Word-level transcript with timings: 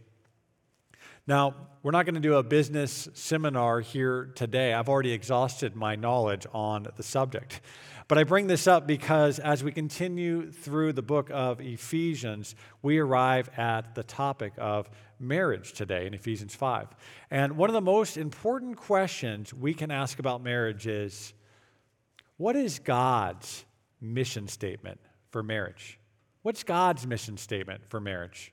Now, 1.27 1.53
we're 1.83 1.91
not 1.91 2.05
going 2.05 2.15
to 2.15 2.21
do 2.21 2.35
a 2.35 2.43
business 2.43 3.07
seminar 3.13 3.79
here 3.79 4.31
today. 4.35 4.73
I've 4.73 4.89
already 4.89 5.11
exhausted 5.11 5.75
my 5.75 5.95
knowledge 5.95 6.47
on 6.51 6.87
the 6.95 7.03
subject. 7.03 7.61
But 8.07 8.17
I 8.17 8.23
bring 8.23 8.47
this 8.47 8.65
up 8.65 8.87
because 8.87 9.37
as 9.37 9.63
we 9.63 9.71
continue 9.71 10.51
through 10.51 10.93
the 10.93 11.03
book 11.03 11.29
of 11.31 11.61
Ephesians, 11.61 12.55
we 12.81 12.97
arrive 12.97 13.49
at 13.55 13.93
the 13.93 14.01
topic 14.03 14.53
of 14.57 14.89
marriage 15.19 15.73
today 15.73 16.07
in 16.07 16.15
Ephesians 16.15 16.55
5. 16.55 16.87
And 17.29 17.55
one 17.55 17.69
of 17.69 17.75
the 17.75 17.81
most 17.81 18.17
important 18.17 18.77
questions 18.77 19.53
we 19.53 19.75
can 19.75 19.91
ask 19.91 20.17
about 20.17 20.43
marriage 20.43 20.87
is 20.87 21.33
what 22.37 22.55
is 22.55 22.79
God's 22.79 23.63
mission 24.01 24.47
statement 24.47 24.99
for 25.29 25.43
marriage? 25.43 25.99
What's 26.41 26.63
God's 26.63 27.05
mission 27.05 27.37
statement 27.37 27.83
for 27.87 27.99
marriage? 27.99 28.51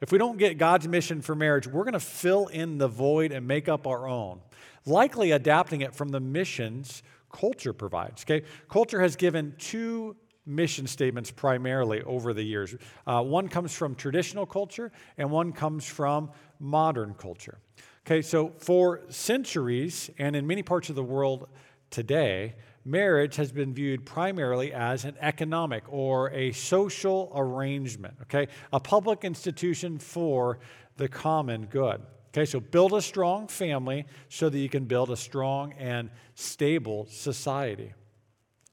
If 0.00 0.12
we 0.12 0.18
don't 0.18 0.38
get 0.38 0.58
God's 0.58 0.86
mission 0.86 1.22
for 1.22 1.34
marriage, 1.34 1.66
we're 1.66 1.84
going 1.84 1.92
to 1.94 2.00
fill 2.00 2.46
in 2.46 2.78
the 2.78 2.88
void 2.88 3.32
and 3.32 3.46
make 3.46 3.68
up 3.68 3.86
our 3.86 4.06
own, 4.06 4.40
likely 4.86 5.32
adapting 5.32 5.80
it 5.80 5.94
from 5.94 6.10
the 6.10 6.20
missions 6.20 7.02
culture 7.32 7.72
provides. 7.72 8.22
Okay, 8.22 8.46
culture 8.68 9.00
has 9.00 9.16
given 9.16 9.54
two 9.58 10.16
mission 10.46 10.86
statements 10.86 11.30
primarily 11.30 12.02
over 12.02 12.32
the 12.32 12.42
years. 12.42 12.74
Uh, 13.06 13.22
one 13.22 13.48
comes 13.48 13.74
from 13.74 13.94
traditional 13.94 14.46
culture, 14.46 14.90
and 15.18 15.30
one 15.30 15.52
comes 15.52 15.84
from 15.84 16.30
modern 16.58 17.12
culture. 17.14 17.58
Okay, 18.06 18.22
so 18.22 18.54
for 18.58 19.02
centuries, 19.10 20.10
and 20.18 20.34
in 20.34 20.46
many 20.46 20.62
parts 20.62 20.88
of 20.88 20.96
the 20.96 21.04
world 21.04 21.48
today, 21.90 22.54
marriage 22.88 23.36
has 23.36 23.52
been 23.52 23.74
viewed 23.74 24.06
primarily 24.06 24.72
as 24.72 25.04
an 25.04 25.16
economic 25.20 25.84
or 25.88 26.30
a 26.30 26.52
social 26.52 27.30
arrangement, 27.34 28.14
okay? 28.22 28.48
A 28.72 28.80
public 28.80 29.24
institution 29.24 29.98
for 29.98 30.58
the 30.96 31.08
common 31.08 31.66
good. 31.66 32.00
Okay, 32.28 32.44
so 32.44 32.60
build 32.60 32.92
a 32.92 33.02
strong 33.02 33.48
family 33.48 34.06
so 34.28 34.48
that 34.48 34.58
you 34.58 34.68
can 34.68 34.84
build 34.84 35.10
a 35.10 35.16
strong 35.16 35.72
and 35.74 36.10
stable 36.34 37.06
society. 37.06 37.94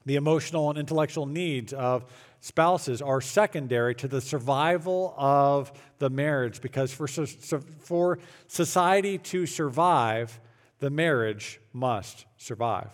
The 0.05 0.15
emotional 0.15 0.69
and 0.69 0.77
intellectual 0.77 1.25
needs 1.25 1.73
of 1.73 2.05
spouses 2.41 3.01
are 3.01 3.21
secondary 3.21 3.95
to 3.95 4.07
the 4.07 4.21
survival 4.21 5.15
of 5.17 5.71
the 5.97 6.09
marriage 6.09 6.61
because 6.61 6.93
for, 6.93 7.07
for 7.07 8.19
society 8.47 9.17
to 9.17 9.45
survive, 9.45 10.39
the 10.79 10.89
marriage 10.89 11.59
must 11.73 12.25
survive. 12.37 12.91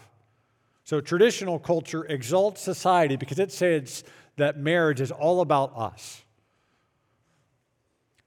So, 0.84 1.00
traditional 1.00 1.60
culture 1.60 2.04
exalts 2.06 2.62
society 2.62 3.16
because 3.16 3.40
it 3.40 3.52
says 3.52 4.04
that 4.38 4.58
marriage 4.58 5.00
is 5.02 5.12
all 5.12 5.42
about 5.42 5.76
us. 5.76 6.24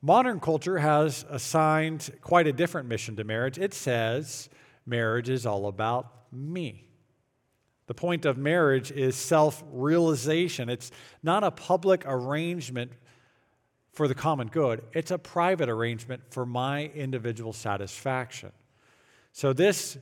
Modern 0.00 0.38
culture 0.38 0.78
has 0.78 1.25
assigned 1.31 2.10
quite 2.20 2.47
a 2.47 2.53
different 2.53 2.88
mission 2.88 3.16
to 3.16 3.25
marriage. 3.25 3.59
It 3.59 3.75
says 3.75 4.48
marriage 4.87 5.28
is 5.31 5.47
all 5.47 5.66
about 5.66 6.31
me. 6.31 6.87
The 7.87 7.94
point 7.94 8.25
of 8.25 8.38
marriage 8.38 8.91
is 8.93 9.16
self 9.16 9.62
realization. 9.72 10.69
It's 10.69 10.91
not 11.22 11.44
a 11.44 11.50
public 11.50 12.04
arrangement 12.06 12.93
for 13.93 14.09
the 14.09 14.14
common 14.14 14.48
good, 14.48 14.82
it's 14.93 15.10
a 15.10 15.19
private 15.19 15.69
arrangement 15.69 16.22
for 16.31 16.44
my 16.44 16.87
individual 16.94 17.53
satisfaction. 17.53 18.50
So, 19.32 19.53
this 19.53 19.97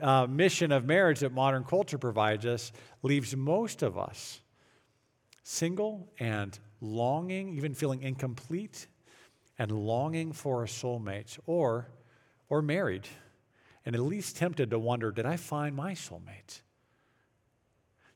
uh, 0.00 0.26
mission 0.26 0.72
of 0.72 0.84
marriage 0.84 1.20
that 1.20 1.32
modern 1.32 1.64
culture 1.64 1.98
provides 1.98 2.46
us 2.46 2.72
leaves 3.02 3.36
most 3.36 3.82
of 3.82 3.98
us 3.98 4.40
single 5.42 6.08
and 6.18 6.58
longing, 6.80 7.56
even 7.56 7.74
feeling 7.74 8.02
incomplete 8.02 8.86
and 9.58 9.70
longing 9.70 10.32
for 10.32 10.64
a 10.64 10.66
soulmate 10.66 11.38
or, 11.46 11.88
or 12.48 12.60
married 12.60 13.06
and 13.86 13.94
at 13.94 14.02
least 14.02 14.36
tempted 14.36 14.70
to 14.70 14.78
wonder 14.78 15.12
did 15.12 15.24
I 15.24 15.36
find 15.36 15.74
my 15.74 15.92
soulmate? 15.92 16.60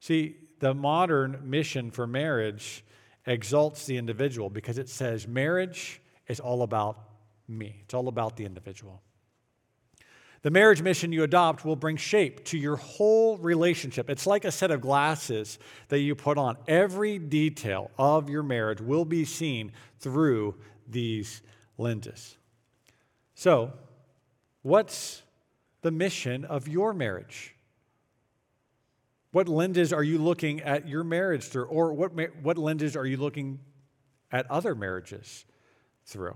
See, 0.01 0.37
the 0.59 0.75
modern 0.75 1.39
mission 1.45 1.91
for 1.91 2.07
marriage 2.07 2.85
exalts 3.27 3.87
the 3.87 3.97
individual 3.97 4.51
because 4.51 4.77
it 4.77 4.89
says 4.89 5.29
marriage 5.29 6.03
is 6.27 6.41
all 6.41 6.62
about 6.62 6.99
me, 7.49 7.77
it's 7.85 7.95
all 7.95 8.09
about 8.09 8.37
the 8.37 8.45
individual. 8.45 9.01
The 10.43 10.51
marriage 10.51 10.81
mission 10.81 11.12
you 11.12 11.23
adopt 11.23 11.65
will 11.65 11.77
bring 11.77 11.97
shape 11.97 12.45
to 12.47 12.59
your 12.59 12.77
whole 12.77 13.37
relationship. 13.37 14.09
It's 14.09 14.27
like 14.27 14.47
a 14.47 14.53
set 14.53 14.71
of 14.71 14.81
glasses 14.81 15.59
that 15.89 16.01
you 16.01 16.15
put 16.15 16.39
on. 16.39 16.56
Every 16.67 17.19
detail 17.19 17.91
of 17.99 18.31
your 18.31 18.43
marriage 18.43 18.81
will 18.81 19.05
be 19.05 19.27
seen 19.27 19.73
through 19.99 20.55
these 20.89 21.43
lenses. 21.77 22.37
So, 23.34 23.73
what's 24.62 25.23
the 25.83 25.91
mission 25.91 26.47
of 26.47 26.69
your 26.69 26.95
marriage? 26.95 27.55
What 29.33 29.47
lenses 29.47 29.93
are 29.93 30.03
you 30.03 30.19
looking 30.19 30.61
at 30.62 30.89
your 30.89 31.05
marriage 31.05 31.45
through? 31.45 31.67
Or 31.67 31.93
what, 31.93 32.12
what 32.43 32.56
lenses 32.56 32.97
are 32.97 33.06
you 33.06 33.19
looking 33.19 33.61
at 34.33 34.50
other 34.50 34.75
marriages 34.75 35.45
through? 36.06 36.34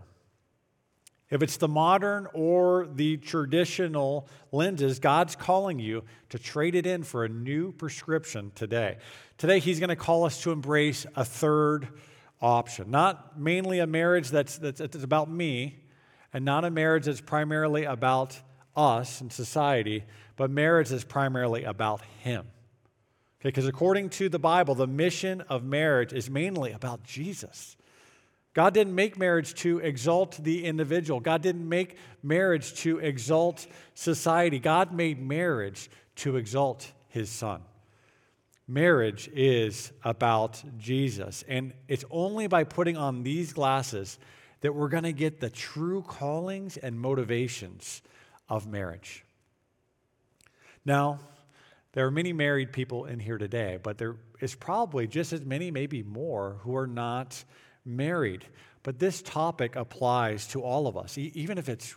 If 1.31 1.43
it's 1.43 1.57
the 1.57 1.69
modern 1.69 2.29
or 2.35 2.87
the 2.87 3.17
traditional 3.17 4.29
lenses, 4.53 4.99
God's 4.99 5.37
calling 5.37 5.79
you 5.79 6.05
to 6.29 6.39
trade 6.39 6.75
it 6.75 6.87
in 6.87 7.03
for 7.03 7.25
a 7.25 7.29
new 7.29 7.73
prescription 7.73 8.53
today. 8.55 8.99
Today, 9.39 9.59
He's 9.59 9.81
going 9.81 9.89
to 9.89 9.97
call 9.97 10.25
us 10.25 10.43
to 10.43 10.53
embrace 10.53 11.07
a 11.17 11.25
third 11.25 11.89
option. 12.41 12.91
Not 12.91 13.41
mainly 13.41 13.79
a 13.79 13.87
marriage 13.87 14.31
that's, 14.31 14.59
that's, 14.59 14.79
that's 14.79 15.03
about 15.03 15.31
me, 15.31 15.79
and 16.33 16.45
not 16.45 16.65
a 16.65 16.71
marriage 16.71 17.07
that's 17.07 17.21
primarily 17.21 17.85
about 17.85 18.39
us 18.77 19.21
and 19.21 19.33
society, 19.33 20.05
but 20.37 20.51
marriage 20.51 20.91
that's 20.91 21.05
primarily 21.05 21.65
about 21.65 22.03
Him. 22.21 22.47
Okay, 23.41 23.49
because 23.49 23.67
according 23.67 24.11
to 24.11 24.29
the 24.29 24.39
Bible, 24.39 24.75
the 24.75 24.87
mission 24.87 25.41
of 25.43 25.65
marriage 25.65 26.13
is 26.13 26.29
mainly 26.29 26.73
about 26.73 27.03
Jesus. 27.03 27.77
God 28.55 28.73
didn't 28.73 28.95
make 28.95 29.19
marriage 29.19 29.55
to 29.55 29.79
exalt 29.81 30.39
the 30.43 30.65
individual. 30.65 31.19
God 31.19 31.43
didn't 31.43 31.69
make 31.69 31.99
marriage 32.23 32.75
to 32.77 32.99
exalt 32.99 33.67
society. 33.95 34.61
God 34.61 34.93
made 34.93 35.21
marriage 35.21 35.91
to 36.17 36.37
exalt 36.37 36.91
his 37.09 37.29
son. 37.29 37.63
Marriage 38.69 39.29
is 39.35 39.93
about 40.05 40.63
Jesus. 40.79 41.45
And 41.49 41.75
it's 41.89 42.05
only 42.11 42.47
by 42.47 42.65
putting 42.65 42.97
on 42.97 43.25
these 43.25 43.53
glasses 43.53 44.19
that 44.61 44.73
we're 44.73 44.89
going 44.89 45.03
to 45.05 45.13
get 45.13 45.41
the 45.41 45.51
true 45.51 46.03
callings 46.03 46.77
and 46.77 46.99
motivations 46.99 48.03
of 48.49 48.67
marriage. 48.67 49.25
Now, 50.85 51.19
there 51.93 52.07
are 52.07 52.11
many 52.11 52.33
married 52.33 52.73
people 52.73 53.05
in 53.05 53.19
here 53.19 53.37
today, 53.37 53.79
but 53.83 53.99
there 53.99 54.17
is 54.41 54.55
probably 54.55 55.07
just 55.07 55.33
as 55.33 55.45
many, 55.45 55.71
maybe 55.71 56.03
more, 56.03 56.59
who 56.61 56.77
are 56.77 56.87
not 56.87 57.45
married. 57.85 58.45
But 58.83 58.99
this 58.99 59.23
topic 59.23 59.77
applies 59.77 60.47
to 60.49 60.63
all 60.63 60.87
of 60.87 60.97
us, 60.97 61.17
e- 61.19 61.33
even 61.35 61.59
if 61.59 61.69
it's 61.69 61.97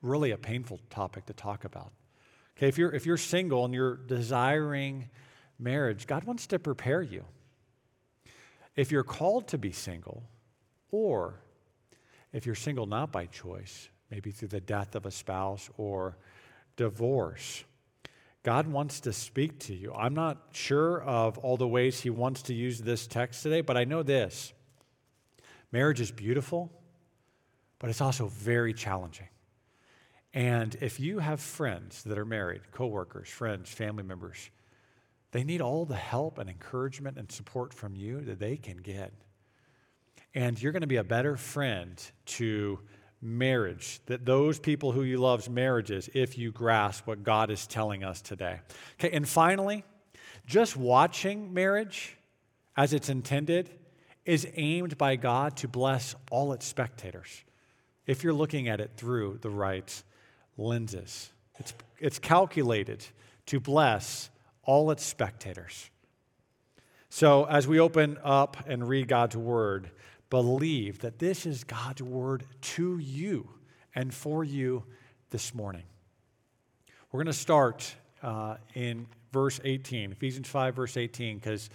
really 0.00 0.30
a 0.32 0.38
painful 0.38 0.80
topic 0.90 1.26
to 1.26 1.32
talk 1.32 1.64
about. 1.64 1.92
Okay, 2.56 2.68
if 2.68 2.78
you're, 2.78 2.92
if 2.92 3.06
you're 3.06 3.16
single 3.16 3.64
and 3.64 3.72
you're 3.72 3.96
desiring 3.96 5.08
marriage, 5.58 6.06
God 6.06 6.24
wants 6.24 6.46
to 6.48 6.58
prepare 6.58 7.02
you. 7.02 7.24
If 8.76 8.90
you're 8.90 9.04
called 9.04 9.48
to 9.48 9.58
be 9.58 9.72
single, 9.72 10.22
or 10.90 11.40
if 12.32 12.46
you're 12.46 12.54
single 12.54 12.86
not 12.86 13.12
by 13.12 13.26
choice, 13.26 13.88
maybe 14.10 14.30
through 14.30 14.48
the 14.48 14.60
death 14.60 14.94
of 14.94 15.06
a 15.06 15.10
spouse 15.10 15.70
or 15.76 16.16
divorce, 16.76 17.64
God 18.42 18.66
wants 18.66 19.00
to 19.00 19.12
speak 19.12 19.60
to 19.60 19.74
you. 19.74 19.92
I'm 19.94 20.14
not 20.14 20.48
sure 20.52 21.00
of 21.02 21.38
all 21.38 21.56
the 21.56 21.68
ways 21.68 22.00
He 22.00 22.10
wants 22.10 22.42
to 22.42 22.54
use 22.54 22.80
this 22.80 23.06
text 23.06 23.42
today, 23.42 23.60
but 23.60 23.76
I 23.76 23.84
know 23.84 24.02
this 24.02 24.52
marriage 25.72 26.00
is 26.00 26.12
beautiful, 26.12 26.70
but 27.78 27.90
it's 27.90 28.00
also 28.00 28.28
very 28.28 28.72
challenging. 28.72 29.28
And 30.34 30.76
if 30.80 31.00
you 31.00 31.18
have 31.18 31.40
friends 31.40 32.02
that 32.04 32.16
are 32.16 32.24
married, 32.24 32.70
coworkers, 32.70 33.28
friends, 33.28 33.70
family 33.70 34.02
members, 34.02 34.50
they 35.32 35.44
need 35.44 35.60
all 35.60 35.84
the 35.84 35.96
help 35.96 36.38
and 36.38 36.48
encouragement 36.48 37.18
and 37.18 37.30
support 37.30 37.74
from 37.74 37.96
you 37.96 38.20
that 38.22 38.38
they 38.38 38.56
can 38.56 38.76
get. 38.76 39.12
And 40.34 40.60
you're 40.60 40.72
going 40.72 40.82
to 40.82 40.86
be 40.86 40.96
a 40.96 41.04
better 41.04 41.36
friend 41.36 42.00
to 42.26 42.78
marriage, 43.20 44.00
that 44.06 44.24
those 44.24 44.58
people 44.58 44.92
who 44.92 45.02
you 45.02 45.18
love's 45.18 45.48
marriages, 45.48 46.08
if 46.12 46.36
you 46.36 46.50
grasp 46.50 47.06
what 47.06 47.22
God 47.22 47.50
is 47.50 47.66
telling 47.66 48.02
us 48.02 48.20
today. 48.20 48.60
Okay, 48.98 49.14
and 49.14 49.28
finally, 49.28 49.84
just 50.46 50.76
watching 50.76 51.54
marriage 51.54 52.16
as 52.76 52.92
it's 52.92 53.08
intended 53.08 53.70
is 54.24 54.46
aimed 54.54 54.96
by 54.96 55.16
God 55.16 55.56
to 55.58 55.68
bless 55.68 56.14
all 56.30 56.52
its 56.52 56.66
spectators. 56.66 57.44
If 58.06 58.22
you're 58.22 58.32
looking 58.32 58.68
at 58.68 58.80
it 58.80 58.92
through 58.96 59.38
the 59.42 59.50
right 59.50 60.02
lenses, 60.56 61.30
it's, 61.58 61.74
it's 61.98 62.18
calculated 62.18 63.04
to 63.46 63.60
bless 63.60 64.30
all 64.64 64.90
its 64.90 65.04
spectators. 65.04 65.90
So, 67.08 67.44
as 67.44 67.68
we 67.68 67.78
open 67.78 68.18
up 68.24 68.56
and 68.66 68.88
read 68.88 69.06
God's 69.06 69.36
word, 69.36 69.90
believe 70.30 71.00
that 71.00 71.18
this 71.18 71.44
is 71.44 71.62
God's 71.62 72.02
word 72.02 72.44
to 72.62 72.98
you 72.98 73.50
and 73.94 74.14
for 74.14 74.44
you 74.44 74.84
this 75.30 75.54
morning. 75.54 75.82
We're 77.10 77.18
going 77.18 77.26
to 77.26 77.34
start 77.34 77.94
uh, 78.22 78.56
in 78.74 79.06
verse 79.32 79.60
18, 79.62 80.12
Ephesians 80.12 80.48
5, 80.48 80.74
verse 80.74 80.96
18, 80.96 81.36
because 81.36 81.68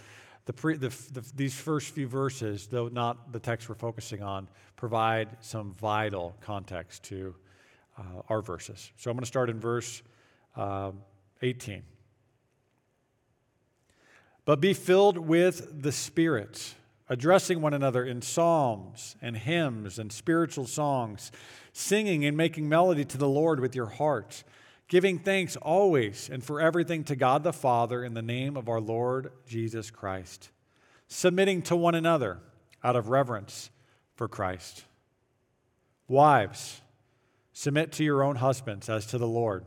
the 0.48 0.54
the, 0.54 0.90
the, 1.12 1.32
these 1.36 1.54
first 1.54 1.94
few 1.94 2.08
verses, 2.08 2.68
though 2.68 2.88
not 2.88 3.32
the 3.32 3.40
text 3.40 3.70
we're 3.70 3.76
focusing 3.76 4.24
on, 4.24 4.48
provide 4.76 5.30
some 5.42 5.76
vital 5.76 6.36
context 6.42 7.04
to 7.04 7.36
uh, 7.98 8.22
our 8.30 8.42
verses. 8.42 8.92
So 8.98 9.12
I'm 9.12 9.18
going 9.18 9.22
to 9.22 9.28
start 9.28 9.50
in 9.50 9.60
verse 9.60 10.02
um, 10.56 11.02
18. 11.42 11.84
But 14.46 14.62
be 14.62 14.74
filled 14.74 15.18
with 15.18 15.82
the 15.84 15.92
Spirit, 15.92 16.76
addressing 17.10 17.62
one 17.62 17.74
another 17.74 18.06
in 18.06 18.22
psalms 18.22 19.18
and 19.22 19.36
hymns 19.36 20.00
and 20.00 20.12
spiritual 20.12 20.66
songs, 20.66 21.32
singing 21.74 22.26
and 22.26 22.38
making 22.38 22.70
melody 22.70 23.04
to 23.04 23.18
the 23.18 23.28
Lord 23.28 23.60
with 23.60 23.76
your 23.76 23.88
heart, 23.88 24.44
giving 24.88 25.20
thanks 25.20 25.56
always 25.58 26.30
and 26.30 26.44
for 26.44 26.62
everything 26.62 27.04
to 27.06 27.16
God 27.16 27.44
the 27.44 27.54
Father 27.54 28.04
in 28.04 28.14
the 28.14 28.22
name 28.22 28.56
of 28.56 28.70
our 28.70 28.80
Lord 28.80 29.32
Jesus 29.46 29.92
Christ, 29.92 30.50
submitting 31.08 31.62
to 31.64 31.76
one 31.76 31.96
another 31.96 32.40
out 32.84 32.96
of 32.96 33.10
reverence 33.10 33.70
for 34.16 34.28
Christ. 34.28 34.86
Wives, 36.08 36.82
submit 37.52 37.92
to 37.94 38.04
your 38.04 38.24
own 38.24 38.38
husbands 38.38 38.90
as 38.90 39.06
to 39.08 39.18
the 39.18 39.28
Lord. 39.28 39.66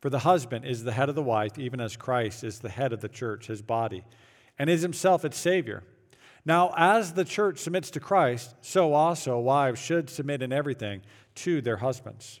For 0.00 0.10
the 0.10 0.20
husband 0.20 0.64
is 0.64 0.84
the 0.84 0.92
head 0.92 1.08
of 1.08 1.14
the 1.14 1.22
wife, 1.22 1.58
even 1.58 1.80
as 1.80 1.96
Christ 1.96 2.44
is 2.44 2.60
the 2.60 2.68
head 2.68 2.92
of 2.92 3.00
the 3.00 3.08
church, 3.08 3.46
his 3.46 3.62
body, 3.62 4.04
and 4.58 4.68
is 4.70 4.82
himself 4.82 5.24
its 5.24 5.36
Savior. 5.36 5.84
Now, 6.44 6.72
as 6.76 7.12
the 7.12 7.24
church 7.24 7.58
submits 7.58 7.90
to 7.90 8.00
Christ, 8.00 8.54
so 8.60 8.94
also 8.94 9.38
wives 9.38 9.80
should 9.80 10.08
submit 10.08 10.40
in 10.40 10.52
everything 10.52 11.02
to 11.36 11.60
their 11.60 11.76
husbands. 11.78 12.40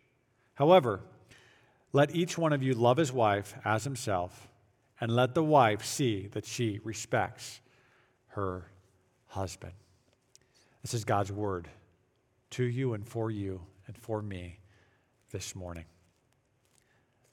However, 0.55 1.01
let 1.93 2.15
each 2.15 2.37
one 2.37 2.53
of 2.53 2.63
you 2.63 2.73
love 2.73 2.97
his 2.97 3.11
wife 3.11 3.55
as 3.65 3.83
himself, 3.83 4.47
and 4.99 5.15
let 5.15 5.33
the 5.33 5.43
wife 5.43 5.83
see 5.83 6.27
that 6.27 6.45
she 6.45 6.79
respects 6.83 7.59
her 8.27 8.67
husband. 9.27 9.73
This 10.81 10.93
is 10.93 11.03
God's 11.03 11.31
word 11.31 11.67
to 12.51 12.63
you 12.63 12.93
and 12.93 13.07
for 13.07 13.31
you 13.31 13.61
and 13.87 13.97
for 13.97 14.21
me 14.21 14.59
this 15.31 15.55
morning. 15.55 15.85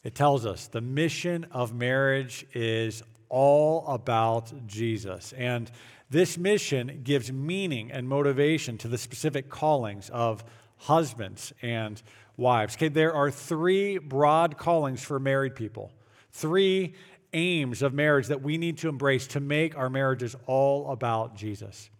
It 0.02 0.14
tells 0.14 0.46
us 0.46 0.68
the 0.68 0.80
mission 0.80 1.46
of 1.50 1.74
marriage 1.74 2.46
is 2.54 3.02
all 3.28 3.86
about 3.86 4.66
Jesus. 4.66 5.32
And 5.34 5.70
this 6.10 6.38
mission 6.38 7.00
gives 7.04 7.30
meaning 7.30 7.92
and 7.92 8.08
motivation 8.08 8.78
to 8.78 8.88
the 8.88 8.98
specific 8.98 9.50
callings 9.50 10.08
of 10.10 10.44
husbands 10.78 11.52
and 11.60 12.00
wives. 12.38 12.76
Okay, 12.76 12.88
there 12.88 13.12
are 13.12 13.30
three 13.30 13.98
broad 13.98 14.56
callings 14.56 15.02
for 15.02 15.18
married 15.18 15.54
people, 15.54 15.92
three 16.32 16.94
aims 17.34 17.82
of 17.82 17.92
marriage 17.92 18.28
that 18.28 18.40
we 18.40 18.56
need 18.56 18.78
to 18.78 18.88
embrace 18.88 19.26
to 19.26 19.40
make 19.40 19.76
our 19.76 19.90
marriages 19.90 20.34
all 20.46 20.90
about 20.90 21.36
Jesus 21.36 21.90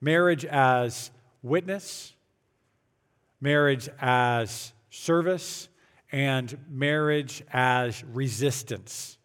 marriage 0.00 0.44
as 0.44 1.12
witness, 1.44 2.12
marriage 3.40 3.88
as 4.00 4.72
service, 4.90 5.68
and 6.10 6.58
marriage 6.68 7.44
as 7.52 8.02
resistance. 8.12 9.16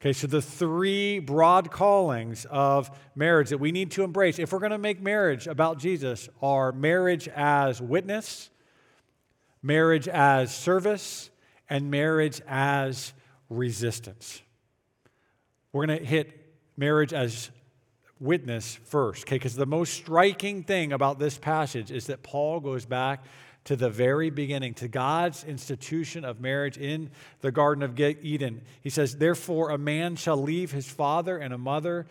Okay, 0.00 0.12
so 0.12 0.26
the 0.26 0.42
three 0.42 1.18
broad 1.18 1.70
callings 1.70 2.44
of 2.50 2.90
marriage 3.16 3.50
that 3.50 3.58
we 3.58 3.72
need 3.72 3.90
to 3.92 4.04
embrace 4.04 4.38
if 4.38 4.52
we're 4.52 4.58
going 4.58 4.70
to 4.70 4.78
make 4.78 5.00
marriage 5.00 5.46
about 5.46 5.78
Jesus 5.78 6.28
are 6.42 6.70
marriage 6.72 7.28
as 7.28 7.80
witness, 7.80 8.50
marriage 9.62 10.08
as 10.08 10.54
service, 10.54 11.30
and 11.70 11.90
marriage 11.90 12.40
as 12.46 13.12
resistance. 13.50 14.42
We're 15.72 15.86
going 15.86 15.98
to 15.98 16.04
hit 16.04 16.32
marriage 16.76 17.12
as 17.12 17.50
witness 18.20 18.78
first, 18.84 19.24
okay? 19.24 19.36
Because 19.36 19.54
the 19.54 19.66
most 19.66 19.92
striking 19.94 20.62
thing 20.64 20.92
about 20.92 21.18
this 21.18 21.38
passage 21.38 21.90
is 21.90 22.06
that 22.06 22.22
Paul 22.22 22.60
goes 22.60 22.86
back 22.86 23.24
to 23.64 23.76
the 23.76 23.90
very 23.90 24.30
beginning, 24.30 24.72
to 24.74 24.88
God's 24.88 25.44
institution 25.44 26.24
of 26.24 26.40
marriage 26.40 26.78
in 26.78 27.10
the 27.42 27.52
Garden 27.52 27.82
of 27.82 28.00
Eden. 28.00 28.62
He 28.80 28.88
says, 28.88 29.16
Therefore, 29.16 29.70
a 29.70 29.78
man 29.78 30.16
shall 30.16 30.38
leave 30.38 30.72
his 30.72 30.88
father 30.88 31.36
and 31.36 31.52
a 31.52 31.58
mother 31.58 32.06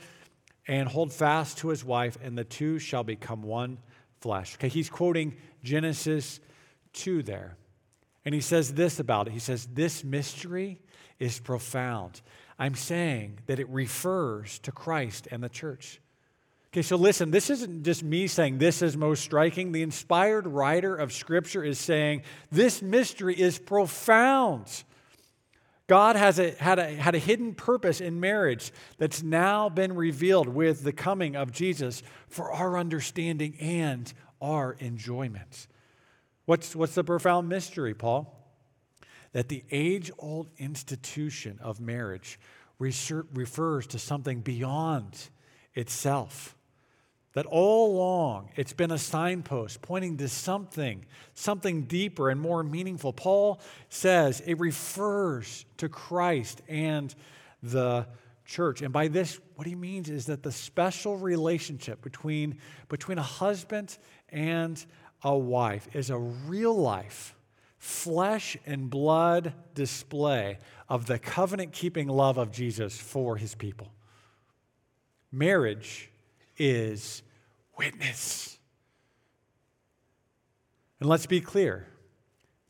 and 0.68 0.88
hold 0.88 1.12
fast 1.12 1.58
to 1.60 1.70
his 1.70 1.84
wife, 1.84 2.18
and 2.22 2.38
the 2.38 2.44
two 2.44 2.78
shall 2.78 3.04
become 3.04 3.42
one 3.42 3.80
flesh. 4.20 4.56
Okay, 4.56 4.68
he's 4.68 4.90
quoting 4.90 5.36
Genesis 5.64 6.40
2 6.98 7.24
there. 7.24 7.58
And 8.26 8.36
he 8.36 8.42
says 8.42 8.74
this 8.74 9.00
about 9.00 9.28
it. 9.28 9.32
He 9.32 9.40
says, 9.40 9.68
This 9.72 10.04
mystery 10.04 10.80
is 11.20 11.40
profound. 11.40 12.22
I'm 12.60 12.76
saying 12.76 13.40
that 13.46 13.60
it 13.60 13.70
refers 13.70 14.60
to 14.60 14.72
Christ 14.72 15.28
and 15.32 15.44
the 15.44 15.50
church. 15.50 16.02
Okay, 16.74 16.82
so 16.82 16.96
listen, 16.96 17.32
this 17.32 17.50
isn't 17.50 17.84
just 17.84 18.04
me 18.04 18.28
saying 18.28 18.58
this 18.58 18.82
is 18.82 18.98
most 18.98 19.24
striking. 19.24 19.72
The 19.72 19.84
inspired 19.84 20.48
writer 20.48 20.96
of 20.96 21.14
Scripture 21.14 21.64
is 21.64 21.80
saying 21.80 22.24
this 22.52 22.82
mystery 22.82 23.40
is 23.40 23.58
profound. 23.58 24.84
God 25.88 26.18
has 26.18 26.38
a, 26.38 26.52
had, 26.52 26.80
a, 26.80 26.96
had 26.96 27.16
a 27.16 27.20
hidden 27.20 27.56
purpose 27.56 28.02
in 28.02 28.20
marriage 28.20 28.74
that's 28.98 29.24
now 29.24 29.70
been 29.70 29.96
revealed 29.96 30.50
with 30.50 30.84
the 30.84 30.92
coming 30.92 31.38
of 31.38 31.54
Jesus 31.54 32.04
for 32.28 32.52
our 32.52 32.78
understanding 32.78 33.56
and 33.62 34.12
our 34.42 34.74
enjoyment. 34.74 35.68
What's, 36.48 36.74
what's 36.78 36.96
the 36.96 37.04
profound 37.04 37.50
mystery, 37.50 37.94
Paul? 37.94 38.34
That 39.34 39.50
the 39.50 39.66
age 39.70 40.10
old 40.18 40.50
institution 40.58 41.60
of 41.62 41.82
marriage 41.82 42.40
refers 42.80 43.86
to 43.88 44.00
something 44.00 44.40
beyond 44.40 45.28
itself. 45.76 46.56
That 47.34 47.46
all 47.48 47.98
along 47.98 48.52
it's 48.56 48.72
been 48.72 48.92
a 48.92 48.98
signpost 48.98 49.82
pointing 49.82 50.16
to 50.18 50.30
something, 50.30 51.06
something 51.34 51.84
deeper 51.84 52.30
and 52.30 52.40
more 52.40 52.64
meaningful. 52.64 53.12
Paul 53.12 53.60
says 53.90 54.42
it 54.46 54.58
refers 54.58 55.66
to 55.76 55.90
Christ 55.90 56.62
and 56.70 57.14
the 57.62 58.08
church. 58.46 58.82
And 58.82 58.94
by 58.94 59.10
this, 59.10 59.38
what 59.56 59.68
he 59.68 59.76
means 59.76 60.10
is 60.10 60.28
that 60.28 60.44
the 60.44 60.54
special 60.54 61.18
relationship 61.18 62.02
between, 62.02 62.60
between 62.88 63.18
a 63.18 63.24
husband 63.24 63.98
and 64.30 64.84
a 65.24 65.38
wife 65.38 65.88
is 65.94 66.10
a 66.10 66.18
real 66.18 66.76
life, 66.76 67.36
flesh 67.78 68.58
and 68.66 68.90
blood 68.90 69.54
display 69.74 70.60
of 70.90 71.06
the 71.06 71.20
covenant 71.20 71.72
keeping 71.72 72.08
love 72.08 72.38
of 72.38 72.52
Jesus 72.52 72.98
for 73.00 73.38
his 73.38 73.56
people. 73.56 73.92
Marriage 75.32 76.10
is 76.58 77.24
witness. 77.78 78.58
And 81.00 81.10
let's 81.10 81.26
be 81.26 81.42
clear 81.42 81.88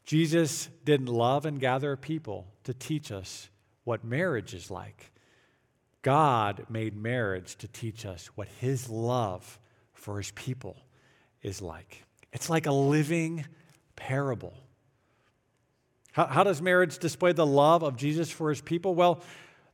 Jesus 0.06 0.70
didn't 0.86 1.08
love 1.08 1.46
and 1.46 1.60
gather 1.60 1.96
people 1.98 2.48
to 2.64 2.74
teach 2.74 3.12
us 3.12 3.50
what 3.84 4.04
marriage 4.04 4.54
is 4.54 4.72
like. 4.72 5.12
God 6.02 6.66
made 6.70 6.96
marriage 6.96 7.58
to 7.58 7.68
teach 7.68 8.06
us 8.06 8.28
what 8.36 8.48
his 8.60 8.90
love 8.90 9.60
for 9.94 10.18
his 10.18 10.32
people 10.32 10.78
is 11.42 11.62
like. 11.62 12.07
It's 12.34 12.50
like 12.50 12.66
a 12.66 12.72
living 12.72 13.46
parable. 13.96 14.54
How, 16.12 16.26
how, 16.26 16.44
does 16.44 16.62
marriage 16.62 16.98
display 16.98 17.32
the 17.32 17.46
love 17.46 17.84
of 17.84 17.96
Jesus 17.96 18.32
for 18.32 18.50
his 18.50 18.62
people? 18.62 18.96
Well, 18.96 19.22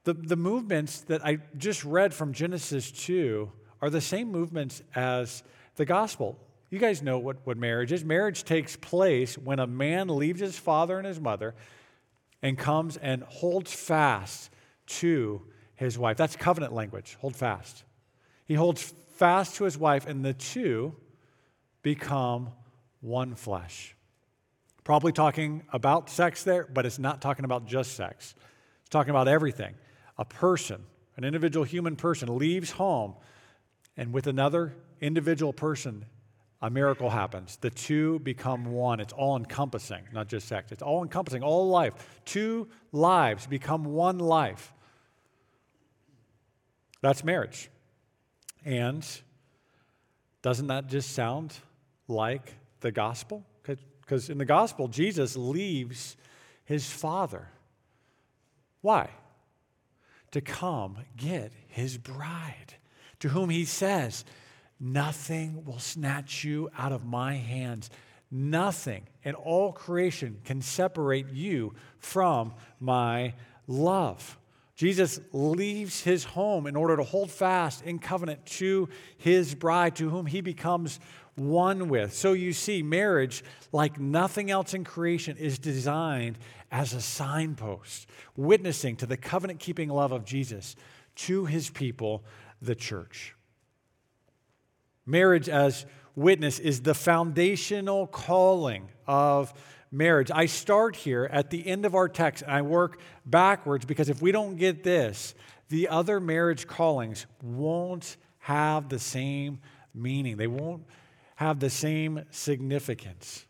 the, 0.03 0.13
the 0.13 0.35
movements 0.35 1.01
that 1.01 1.25
I 1.25 1.39
just 1.57 1.83
read 1.85 2.13
from 2.13 2.33
Genesis 2.33 2.91
2 2.91 3.51
are 3.81 3.89
the 3.89 4.01
same 4.01 4.31
movements 4.31 4.81
as 4.95 5.43
the 5.75 5.85
gospel. 5.85 6.37
You 6.69 6.79
guys 6.79 7.01
know 7.01 7.19
what, 7.19 7.37
what 7.45 7.57
marriage 7.57 7.91
is. 7.91 8.03
Marriage 8.03 8.43
takes 8.43 8.75
place 8.75 9.37
when 9.37 9.59
a 9.59 9.67
man 9.67 10.07
leaves 10.09 10.41
his 10.41 10.57
father 10.57 10.97
and 10.97 11.07
his 11.07 11.19
mother 11.19 11.55
and 12.41 12.57
comes 12.57 12.97
and 12.97 13.23
holds 13.23 13.73
fast 13.73 14.49
to 14.85 15.41
his 15.75 15.97
wife. 15.97 16.17
That's 16.17 16.35
covenant 16.35 16.73
language. 16.73 17.17
Hold 17.21 17.35
fast. 17.35 17.83
He 18.45 18.55
holds 18.55 18.93
fast 19.15 19.55
to 19.55 19.63
his 19.63 19.77
wife, 19.77 20.05
and 20.05 20.25
the 20.25 20.33
two 20.33 20.95
become 21.83 22.49
one 23.01 23.35
flesh. 23.35 23.95
Probably 24.83 25.11
talking 25.11 25.63
about 25.71 26.09
sex 26.09 26.43
there, 26.43 26.67
but 26.73 26.85
it's 26.85 26.99
not 26.99 27.21
talking 27.21 27.45
about 27.45 27.67
just 27.67 27.93
sex. 27.93 28.33
It's 28.81 28.89
talking 28.89 29.11
about 29.11 29.27
everything. 29.27 29.75
A 30.17 30.25
person, 30.25 30.83
an 31.15 31.23
individual 31.23 31.63
human 31.63 31.95
person, 31.95 32.37
leaves 32.37 32.71
home 32.71 33.13
and 33.95 34.11
with 34.11 34.27
another 34.27 34.73
individual 35.01 35.53
person, 35.53 36.05
a 36.61 36.69
miracle 36.69 37.09
happens. 37.09 37.57
The 37.57 37.69
two 37.69 38.19
become 38.19 38.65
one. 38.65 38.99
It's 38.99 39.13
all 39.13 39.35
encompassing, 39.35 40.03
not 40.13 40.27
just 40.27 40.47
sex. 40.47 40.71
It's 40.71 40.81
all 40.81 41.03
encompassing, 41.03 41.43
all 41.43 41.69
life. 41.69 41.93
Two 42.25 42.69
lives 42.91 43.45
become 43.45 43.85
one 43.85 44.17
life. 44.17 44.73
That's 47.01 47.23
marriage. 47.23 47.69
And 48.63 49.05
doesn't 50.41 50.67
that 50.67 50.87
just 50.87 51.11
sound 51.11 51.53
like 52.13 52.53
the 52.79 52.91
gospel? 52.91 53.43
Because 53.63 54.29
in 54.29 54.37
the 54.37 54.45
gospel, 54.45 54.87
Jesus 54.87 55.35
leaves 55.35 56.15
his 56.65 56.89
Father. 56.89 57.47
Why? 58.81 59.09
To 60.31 60.41
come 60.41 60.97
get 61.15 61.51
his 61.67 61.97
bride 61.97 62.75
to 63.23 63.29
whom 63.29 63.49
he 63.49 63.63
says, 63.63 64.25
Nothing 64.81 65.63
will 65.63 65.79
snatch 65.79 66.43
you 66.43 66.69
out 66.77 66.91
of 66.91 67.05
my 67.05 67.35
hands. 67.35 67.89
Nothing 68.29 69.07
in 69.23 69.33
all 69.33 69.71
creation 69.71 70.41
can 70.43 70.61
separate 70.61 71.29
you 71.29 71.73
from 71.99 72.53
my 72.81 73.33
love. 73.65 74.37
Jesus 74.75 75.21
leaves 75.31 76.01
his 76.01 76.25
home 76.25 76.67
in 76.67 76.75
order 76.75 76.97
to 76.97 77.03
hold 77.03 77.31
fast 77.31 77.81
in 77.83 77.97
covenant 77.97 78.45
to 78.47 78.89
his 79.17 79.55
bride, 79.55 79.95
to 79.95 80.09
whom 80.09 80.25
he 80.25 80.41
becomes 80.41 80.99
one 81.35 81.89
with. 81.89 82.13
So 82.13 82.33
you 82.33 82.53
see, 82.53 82.83
marriage, 82.83 83.43
like 83.71 83.99
nothing 83.99 84.51
else 84.51 84.73
in 84.73 84.83
creation, 84.83 85.37
is 85.37 85.59
designed 85.59 86.37
as 86.71 86.93
a 86.93 87.01
signpost, 87.01 88.07
witnessing 88.35 88.95
to 88.97 89.05
the 89.05 89.17
covenant 89.17 89.59
keeping 89.59 89.89
love 89.89 90.11
of 90.11 90.25
Jesus 90.25 90.75
to 91.15 91.45
his 91.45 91.69
people 91.69 92.23
the 92.61 92.75
church. 92.75 93.35
Marriage 95.05 95.49
as 95.49 95.85
witness 96.15 96.59
is 96.59 96.81
the 96.81 96.93
foundational 96.93 98.07
calling 98.07 98.87
of 99.07 99.53
marriage. 99.91 100.31
I 100.33 100.45
start 100.47 100.95
here 100.95 101.29
at 101.31 101.49
the 101.49 101.65
end 101.67 101.85
of 101.85 101.93
our 101.93 102.09
text 102.09 102.43
and 102.43 102.51
I 102.51 102.61
work 102.61 102.99
backwards 103.25 103.85
because 103.85 104.09
if 104.09 104.21
we 104.21 104.31
don't 104.31 104.55
get 104.55 104.83
this, 104.83 105.35
the 105.69 105.89
other 105.89 106.19
marriage 106.19 106.67
callings 106.67 107.25
won't 107.41 108.17
have 108.39 108.89
the 108.89 108.99
same 108.99 109.59
meaning. 109.93 110.37
They 110.37 110.47
won't 110.47 110.83
have 111.35 111.59
the 111.59 111.69
same 111.69 112.23
significance. 112.31 113.45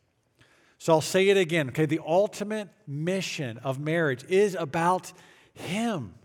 So 0.78 0.94
I'll 0.94 1.02
say 1.02 1.30
it 1.30 1.38
again. 1.38 1.70
Okay, 1.70 1.86
the 1.86 2.02
ultimate 2.06 2.70
mission 2.86 3.58
of 3.60 3.80
marriage 3.80 4.26
is 4.28 4.56
about 4.56 5.14
Him, 5.54 6.16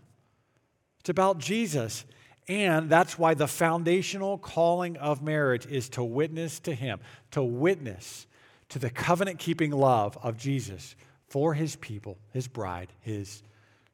it's 0.99 1.09
about 1.09 1.37
Jesus. 1.37 2.05
And 2.49 2.89
that's 2.89 3.17
why 3.19 3.35
the 3.35 3.47
foundational 3.47 4.39
calling 4.39 4.97
of 4.97 5.21
marriage 5.21 5.67
is 5.67 5.87
to 5.89 6.03
witness 6.03 6.59
to 6.61 6.73
Him, 6.73 6.99
to 7.29 7.43
witness 7.43 8.25
to 8.69 8.79
the 8.79 8.89
covenant 8.89 9.37
keeping 9.37 9.69
love 9.69 10.17
of 10.23 10.35
Jesus 10.35 10.95
for 11.27 11.53
His 11.53 11.75
people, 11.75 12.17
His 12.33 12.47
bride, 12.47 12.91
His 13.01 13.43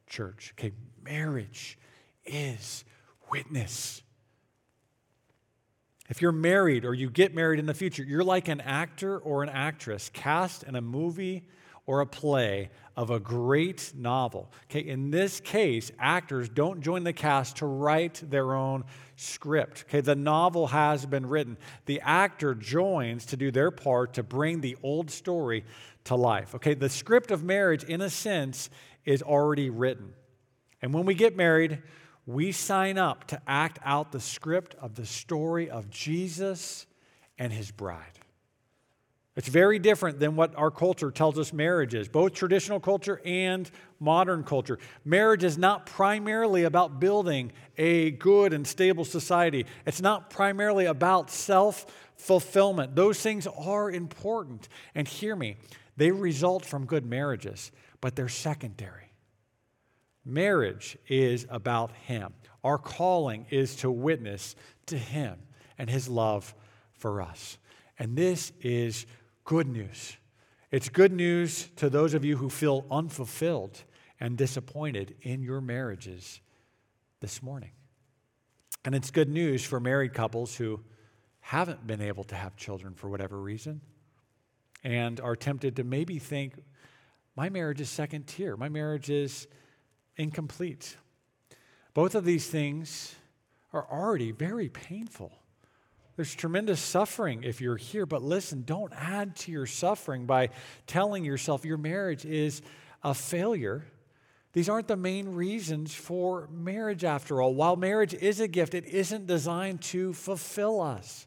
church. 0.06 0.54
Okay, 0.58 0.72
marriage 1.04 1.78
is 2.24 2.84
witness. 3.30 4.02
If 6.08 6.22
you're 6.22 6.32
married 6.32 6.84
or 6.84 6.94
you 6.94 7.10
get 7.10 7.34
married 7.34 7.58
in 7.58 7.66
the 7.66 7.74
future, 7.74 8.02
you're 8.02 8.24
like 8.24 8.48
an 8.48 8.60
actor 8.60 9.18
or 9.18 9.42
an 9.42 9.48
actress 9.48 10.10
cast 10.12 10.62
in 10.62 10.76
a 10.76 10.80
movie 10.80 11.44
or 11.86 12.00
a 12.00 12.06
play 12.06 12.70
of 12.96 13.10
a 13.10 13.20
great 13.20 13.92
novel. 13.94 14.50
Okay, 14.64 14.80
in 14.80 15.10
this 15.10 15.40
case, 15.40 15.92
actors 15.98 16.48
don't 16.48 16.80
join 16.80 17.04
the 17.04 17.12
cast 17.12 17.56
to 17.56 17.66
write 17.66 18.22
their 18.28 18.54
own 18.54 18.84
script. 19.14 19.84
Okay, 19.88 20.00
the 20.00 20.16
novel 20.16 20.68
has 20.68 21.06
been 21.06 21.26
written. 21.26 21.56
The 21.86 22.00
actor 22.00 22.54
joins 22.54 23.26
to 23.26 23.36
do 23.36 23.50
their 23.50 23.70
part 23.70 24.14
to 24.14 24.22
bring 24.22 24.60
the 24.60 24.76
old 24.82 25.10
story 25.10 25.64
to 26.04 26.16
life. 26.16 26.54
Okay, 26.54 26.74
the 26.74 26.88
script 26.88 27.30
of 27.30 27.44
marriage, 27.44 27.84
in 27.84 28.00
a 28.00 28.10
sense, 28.10 28.68
is 29.04 29.22
already 29.22 29.70
written. 29.70 30.12
And 30.82 30.92
when 30.92 31.06
we 31.06 31.14
get 31.14 31.36
married, 31.36 31.82
we 32.26 32.50
sign 32.52 32.98
up 32.98 33.28
to 33.28 33.40
act 33.46 33.78
out 33.84 34.12
the 34.12 34.20
script 34.20 34.74
of 34.80 34.94
the 34.96 35.06
story 35.06 35.70
of 35.70 35.88
Jesus 35.90 36.86
and 37.38 37.52
his 37.52 37.70
bride. 37.70 38.18
It's 39.36 39.48
very 39.48 39.78
different 39.78 40.18
than 40.18 40.34
what 40.34 40.56
our 40.56 40.70
culture 40.70 41.10
tells 41.10 41.38
us 41.38 41.52
marriage 41.52 41.94
is, 41.94 42.08
both 42.08 42.32
traditional 42.32 42.80
culture 42.80 43.20
and 43.22 43.70
modern 44.00 44.42
culture. 44.44 44.78
Marriage 45.04 45.44
is 45.44 45.58
not 45.58 45.84
primarily 45.84 46.64
about 46.64 46.98
building 46.98 47.52
a 47.76 48.12
good 48.12 48.54
and 48.54 48.66
stable 48.66 49.04
society, 49.04 49.66
it's 49.84 50.00
not 50.00 50.30
primarily 50.30 50.86
about 50.86 51.30
self 51.30 51.86
fulfillment. 52.16 52.96
Those 52.96 53.20
things 53.20 53.46
are 53.46 53.90
important. 53.90 54.68
And 54.94 55.06
hear 55.06 55.36
me, 55.36 55.58
they 55.98 56.10
result 56.10 56.64
from 56.64 56.86
good 56.86 57.04
marriages, 57.04 57.70
but 58.00 58.16
they're 58.16 58.30
secondary. 58.30 59.05
Marriage 60.26 60.98
is 61.06 61.46
about 61.48 61.92
Him. 61.92 62.34
Our 62.64 62.78
calling 62.78 63.46
is 63.48 63.76
to 63.76 63.90
witness 63.90 64.56
to 64.86 64.98
Him 64.98 65.38
and 65.78 65.88
His 65.88 66.08
love 66.08 66.52
for 66.92 67.22
us. 67.22 67.58
And 67.96 68.16
this 68.16 68.52
is 68.60 69.06
good 69.44 69.68
news. 69.68 70.16
It's 70.72 70.88
good 70.88 71.12
news 71.12 71.68
to 71.76 71.88
those 71.88 72.12
of 72.12 72.24
you 72.24 72.36
who 72.36 72.50
feel 72.50 72.84
unfulfilled 72.90 73.84
and 74.18 74.36
disappointed 74.36 75.14
in 75.22 75.42
your 75.42 75.60
marriages 75.60 76.40
this 77.20 77.40
morning. 77.40 77.70
And 78.84 78.94
it's 78.94 79.12
good 79.12 79.28
news 79.28 79.64
for 79.64 79.78
married 79.78 80.12
couples 80.12 80.56
who 80.56 80.80
haven't 81.40 81.86
been 81.86 82.00
able 82.00 82.24
to 82.24 82.34
have 82.34 82.56
children 82.56 82.94
for 82.94 83.08
whatever 83.08 83.40
reason 83.40 83.80
and 84.82 85.20
are 85.20 85.36
tempted 85.36 85.76
to 85.76 85.84
maybe 85.84 86.18
think, 86.18 86.54
my 87.36 87.48
marriage 87.48 87.80
is 87.80 87.88
second 87.88 88.26
tier, 88.26 88.56
my 88.56 88.68
marriage 88.68 89.10
is 89.10 89.46
incomplete. 90.16 90.96
Both 91.94 92.14
of 92.14 92.24
these 92.24 92.46
things 92.46 93.14
are 93.72 93.86
already 93.90 94.32
very 94.32 94.68
painful. 94.68 95.32
There's 96.16 96.34
tremendous 96.34 96.80
suffering 96.80 97.42
if 97.42 97.60
you're 97.60 97.76
here, 97.76 98.06
but 98.06 98.22
listen, 98.22 98.62
don't 98.64 98.92
add 98.94 99.36
to 99.36 99.52
your 99.52 99.66
suffering 99.66 100.24
by 100.24 100.48
telling 100.86 101.24
yourself 101.24 101.64
your 101.64 101.76
marriage 101.76 102.24
is 102.24 102.62
a 103.04 103.12
failure. 103.12 103.84
These 104.54 104.70
aren't 104.70 104.88
the 104.88 104.96
main 104.96 105.34
reasons 105.34 105.94
for 105.94 106.48
marriage, 106.50 107.04
after 107.04 107.42
all. 107.42 107.54
While 107.54 107.76
marriage 107.76 108.14
is 108.14 108.40
a 108.40 108.48
gift, 108.48 108.72
it 108.72 108.86
isn't 108.86 109.26
designed 109.26 109.82
to 109.82 110.14
fulfill 110.14 110.80
us. 110.80 111.26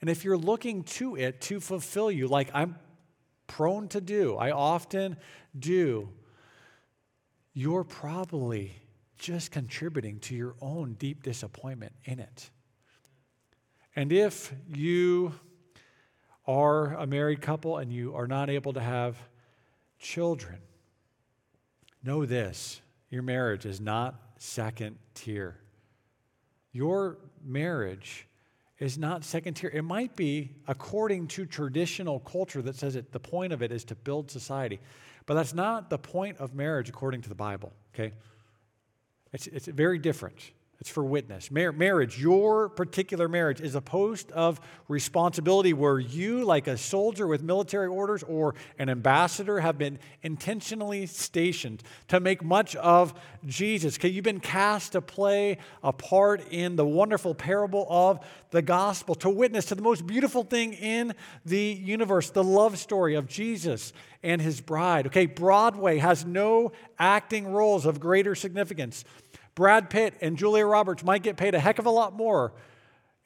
And 0.00 0.10
if 0.10 0.24
you're 0.24 0.36
looking 0.36 0.82
to 0.82 1.14
it 1.14 1.40
to 1.42 1.60
fulfill 1.60 2.10
you, 2.10 2.26
like 2.26 2.50
I'm 2.52 2.76
prone 3.46 3.86
to 3.88 4.00
do, 4.00 4.36
I 4.36 4.50
often 4.50 5.16
do, 5.56 6.08
you're 7.54 7.84
probably 7.84 8.74
just 9.16 9.52
contributing 9.52 10.18
to 10.18 10.34
your 10.34 10.54
own 10.60 10.94
deep 10.94 11.22
disappointment 11.22 11.92
in 12.04 12.18
it. 12.18 12.50
And 13.96 14.12
if 14.12 14.52
you 14.68 15.32
are 16.46 16.94
a 16.94 17.06
married 17.06 17.40
couple 17.40 17.78
and 17.78 17.92
you 17.92 18.14
are 18.14 18.26
not 18.26 18.50
able 18.50 18.72
to 18.72 18.80
have 18.80 19.16
children, 19.98 20.58
know 22.02 22.26
this 22.26 22.80
your 23.08 23.22
marriage 23.22 23.64
is 23.64 23.80
not 23.80 24.16
second 24.38 24.98
tier. 25.14 25.60
Your 26.72 27.18
marriage 27.44 28.26
is 28.80 28.98
not 28.98 29.24
second 29.24 29.54
tier. 29.54 29.70
It 29.72 29.82
might 29.82 30.16
be 30.16 30.50
according 30.66 31.28
to 31.28 31.46
traditional 31.46 32.18
culture 32.18 32.60
that 32.62 32.74
says 32.74 32.96
it, 32.96 33.12
the 33.12 33.20
point 33.20 33.52
of 33.52 33.62
it 33.62 33.70
is 33.70 33.84
to 33.84 33.94
build 33.94 34.30
society. 34.30 34.80
But 35.26 35.34
that's 35.34 35.54
not 35.54 35.90
the 35.90 35.98
point 35.98 36.38
of 36.38 36.54
marriage 36.54 36.88
according 36.88 37.22
to 37.22 37.28
the 37.28 37.34
Bible, 37.34 37.72
okay? 37.94 38.12
It's, 39.32 39.46
it's 39.46 39.66
very 39.66 39.98
different. 39.98 40.52
It's 40.80 40.90
for 40.90 41.04
witness. 41.04 41.50
Mar- 41.50 41.72
marriage, 41.72 42.20
your 42.20 42.68
particular 42.68 43.28
marriage, 43.28 43.60
is 43.60 43.74
a 43.74 43.80
post 43.80 44.30
of 44.32 44.60
responsibility 44.88 45.72
where 45.72 45.98
you, 45.98 46.44
like 46.44 46.66
a 46.66 46.76
soldier 46.76 47.26
with 47.26 47.42
military 47.42 47.86
orders 47.86 48.22
or 48.24 48.54
an 48.78 48.88
ambassador, 48.88 49.60
have 49.60 49.78
been 49.78 49.98
intentionally 50.22 51.06
stationed 51.06 51.82
to 52.08 52.20
make 52.20 52.42
much 52.42 52.76
of 52.76 53.14
Jesus. 53.46 54.02
You've 54.02 54.24
been 54.24 54.40
cast 54.40 54.92
to 54.92 55.00
play 55.00 55.58
a 55.82 55.92
part 55.92 56.46
in 56.50 56.76
the 56.76 56.86
wonderful 56.86 57.34
parable 57.34 57.86
of 57.88 58.20
the 58.50 58.62
gospel, 58.62 59.14
to 59.16 59.30
witness 59.30 59.66
to 59.66 59.74
the 59.74 59.82
most 59.82 60.06
beautiful 60.06 60.42
thing 60.42 60.74
in 60.74 61.14
the 61.44 61.58
universe, 61.58 62.30
the 62.30 62.44
love 62.44 62.78
story 62.78 63.14
of 63.14 63.26
Jesus 63.26 63.92
and 64.22 64.40
his 64.40 64.60
bride. 64.60 65.06
Okay, 65.06 65.26
Broadway 65.26 65.98
has 65.98 66.24
no 66.24 66.72
acting 66.98 67.52
roles 67.52 67.86
of 67.86 68.00
greater 68.00 68.34
significance 68.34 69.04
Brad 69.54 69.90
Pitt 69.90 70.14
and 70.20 70.36
Julia 70.36 70.66
Roberts 70.66 71.04
might 71.04 71.22
get 71.22 71.36
paid 71.36 71.54
a 71.54 71.60
heck 71.60 71.78
of 71.78 71.86
a 71.86 71.90
lot 71.90 72.14
more 72.14 72.52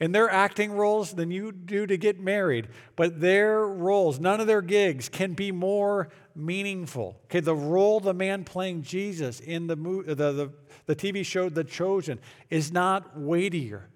in 0.01 0.13
their 0.13 0.31
acting 0.31 0.73
roles 0.73 1.13
than 1.13 1.31
you 1.31 1.51
do 1.51 1.87
to 1.87 1.97
get 1.97 2.21
married, 2.21 2.69
but 2.95 3.21
their 3.21 3.67
roles, 3.67 4.21
none 4.21 4.41
of 4.41 4.47
their 4.47 4.63
gigs 4.63 5.09
can 5.09 5.33
be 5.33 5.51
more 5.51 6.09
meaningful. 6.37 7.21
Okay, 7.25 7.41
the 7.41 7.55
role 7.55 7.99
the 7.99 8.15
man 8.15 8.45
playing 8.45 8.83
Jesus 8.83 9.41
in 9.41 9.67
the, 9.67 9.75
the, 9.75 10.15
the, 10.15 10.53
the 10.87 10.95
TV 10.95 11.25
show 11.27 11.49
The 11.49 11.65
Chosen 11.65 12.21
is 12.49 12.71
not 12.71 13.19
weightier. 13.19 13.89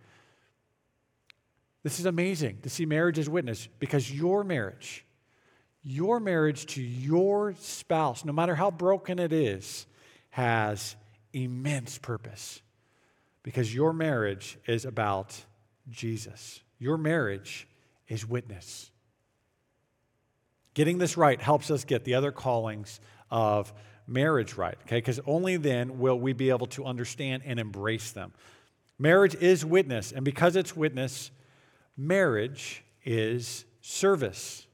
This 1.84 2.00
is 2.00 2.06
amazing 2.06 2.58
to 2.62 2.70
see 2.70 2.86
marriage 2.86 3.18
as 3.18 3.28
witness 3.28 3.68
because 3.78 4.12
your 4.12 4.42
marriage, 4.42 5.04
your 5.84 6.18
marriage 6.18 6.66
to 6.66 6.82
your 6.82 7.54
spouse, 7.58 8.24
no 8.24 8.32
matter 8.32 8.54
how 8.54 8.70
broken 8.70 9.18
it 9.18 9.32
is, 9.32 9.86
has 10.30 10.96
immense 11.32 11.98
purpose 11.98 12.60
because 13.42 13.74
your 13.74 13.92
marriage 13.92 14.58
is 14.66 14.84
about 14.84 15.44
Jesus. 15.90 16.60
Your 16.78 16.96
marriage 16.96 17.66
is 18.08 18.28
witness. 18.28 18.90
Getting 20.74 20.98
this 20.98 21.16
right 21.16 21.40
helps 21.40 21.70
us 21.70 21.84
get 21.84 22.04
the 22.04 22.14
other 22.14 22.32
callings 22.32 23.00
of 23.30 23.72
marriage 24.06 24.54
right, 24.54 24.76
okay? 24.82 24.98
Because 24.98 25.20
only 25.26 25.56
then 25.56 25.98
will 25.98 26.18
we 26.18 26.32
be 26.32 26.50
able 26.50 26.66
to 26.68 26.84
understand 26.84 27.42
and 27.44 27.58
embrace 27.58 28.10
them. 28.12 28.32
Marriage 28.98 29.34
is 29.36 29.64
witness, 29.64 30.12
and 30.12 30.24
because 30.24 30.56
it's 30.56 30.76
witness, 30.76 31.30
marriage 31.96 32.84
is 33.04 33.64
service. 33.80 34.66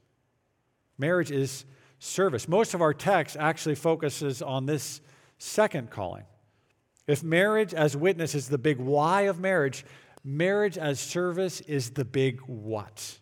Marriage 0.97 1.31
is 1.31 1.65
service. 1.99 2.47
Most 2.47 2.73
of 2.73 2.81
our 2.81 2.93
text 2.93 3.35
actually 3.37 3.75
focuses 3.75 4.41
on 4.41 4.65
this 4.65 5.01
second 5.37 5.89
calling. 5.89 6.23
If 7.09 7.23
marriage 7.23 7.73
as 7.73 7.97
witness 7.97 8.35
is 8.35 8.49
the 8.49 8.59
big 8.59 8.77
why 8.77 9.21
of 9.21 9.39
marriage, 9.39 9.83
marriage 10.23 10.77
as 10.77 10.99
service 10.99 11.59
is 11.61 11.89
the 11.89 12.05
big 12.05 12.39
what. 12.41 13.17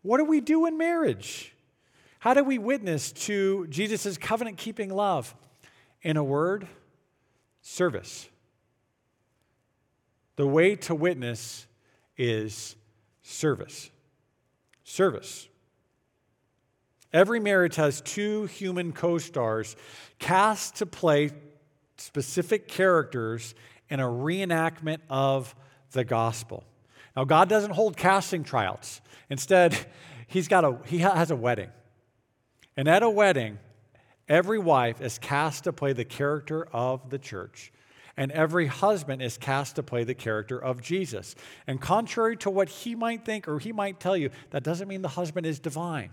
What 0.00 0.16
do 0.16 0.24
we 0.24 0.40
do 0.40 0.64
in 0.64 0.78
marriage? 0.78 1.54
How 2.20 2.32
do 2.32 2.42
we 2.42 2.56
witness 2.56 3.12
to 3.12 3.66
Jesus' 3.66 4.16
covenant 4.16 4.56
keeping 4.56 4.88
love? 4.88 5.34
In 6.00 6.16
a 6.16 6.24
word, 6.24 6.66
service. 7.60 8.30
The 10.36 10.46
way 10.46 10.74
to 10.76 10.94
witness 10.94 11.66
is 12.16 12.76
service. 13.20 13.90
Service. 14.84 15.50
Every 17.12 17.40
marriage 17.40 17.76
has 17.76 18.00
two 18.00 18.46
human 18.46 18.92
co 18.94 19.18
stars 19.18 19.76
cast 20.18 20.76
to 20.76 20.86
play 20.86 21.32
specific 22.02 22.68
characters 22.68 23.54
in 23.88 24.00
a 24.00 24.06
reenactment 24.06 24.98
of 25.08 25.54
the 25.92 26.04
gospel. 26.04 26.64
Now, 27.16 27.24
God 27.24 27.48
doesn't 27.48 27.72
hold 27.72 27.96
casting 27.96 28.42
tryouts. 28.42 29.00
Instead, 29.28 29.76
he's 30.26 30.48
got 30.48 30.64
a, 30.64 30.78
he 30.86 30.98
has 30.98 31.30
a 31.30 31.36
wedding. 31.36 31.70
And 32.76 32.88
at 32.88 33.02
a 33.02 33.10
wedding, 33.10 33.58
every 34.28 34.58
wife 34.58 35.00
is 35.00 35.18
cast 35.18 35.64
to 35.64 35.72
play 35.72 35.92
the 35.92 36.04
character 36.04 36.66
of 36.72 37.10
the 37.10 37.18
church, 37.18 37.70
and 38.16 38.32
every 38.32 38.66
husband 38.66 39.22
is 39.22 39.36
cast 39.36 39.76
to 39.76 39.82
play 39.82 40.04
the 40.04 40.14
character 40.14 40.58
of 40.58 40.80
Jesus. 40.80 41.34
And 41.66 41.80
contrary 41.80 42.36
to 42.38 42.50
what 42.50 42.68
he 42.68 42.94
might 42.94 43.24
think 43.24 43.46
or 43.46 43.58
he 43.58 43.72
might 43.72 44.00
tell 44.00 44.16
you, 44.16 44.30
that 44.50 44.62
doesn't 44.62 44.88
mean 44.88 45.02
the 45.02 45.08
husband 45.08 45.46
is 45.46 45.58
divine 45.58 46.10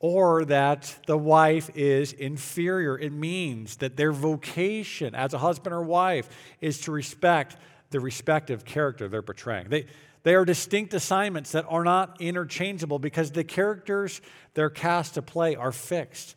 or 0.00 0.46
that 0.46 0.98
the 1.06 1.16
wife 1.16 1.70
is 1.76 2.14
inferior. 2.14 2.98
It 2.98 3.12
means 3.12 3.76
that 3.76 3.96
their 3.96 4.12
vocation 4.12 5.14
as 5.14 5.34
a 5.34 5.38
husband 5.38 5.74
or 5.74 5.82
wife 5.82 6.28
is 6.60 6.80
to 6.80 6.90
respect 6.90 7.56
the 7.90 8.00
respective 8.00 8.64
character 8.64 9.08
they're 9.08 9.22
portraying. 9.22 9.68
They, 9.68 9.86
they 10.22 10.34
are 10.34 10.44
distinct 10.44 10.94
assignments 10.94 11.52
that 11.52 11.66
are 11.68 11.84
not 11.84 12.20
interchangeable 12.20 12.98
because 12.98 13.30
the 13.30 13.44
characters 13.44 14.20
they're 14.54 14.70
cast 14.70 15.14
to 15.14 15.22
play 15.22 15.54
are 15.54 15.72
fixed. 15.72 16.34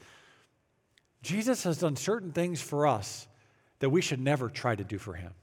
Jesus 1.21 1.63
has 1.63 1.79
done 1.79 1.95
certain 1.95 2.33
things 2.33 2.61
for 2.61 2.85
us 2.85 3.27
that 3.79 3.89
we 3.89 4.01
should 4.01 4.19
never 4.19 4.49
try 4.49 4.75
to 4.75 4.83
do 4.83 4.97
for 4.97 5.13
him. 5.13 5.33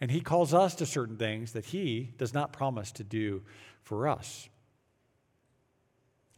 And 0.00 0.10
he 0.10 0.20
calls 0.20 0.52
us 0.52 0.74
to 0.76 0.86
certain 0.86 1.16
things 1.16 1.52
that 1.52 1.66
he 1.66 2.12
does 2.18 2.34
not 2.34 2.52
promise 2.52 2.90
to 2.92 3.04
do 3.04 3.42
for 3.82 4.08
us. 4.08 4.48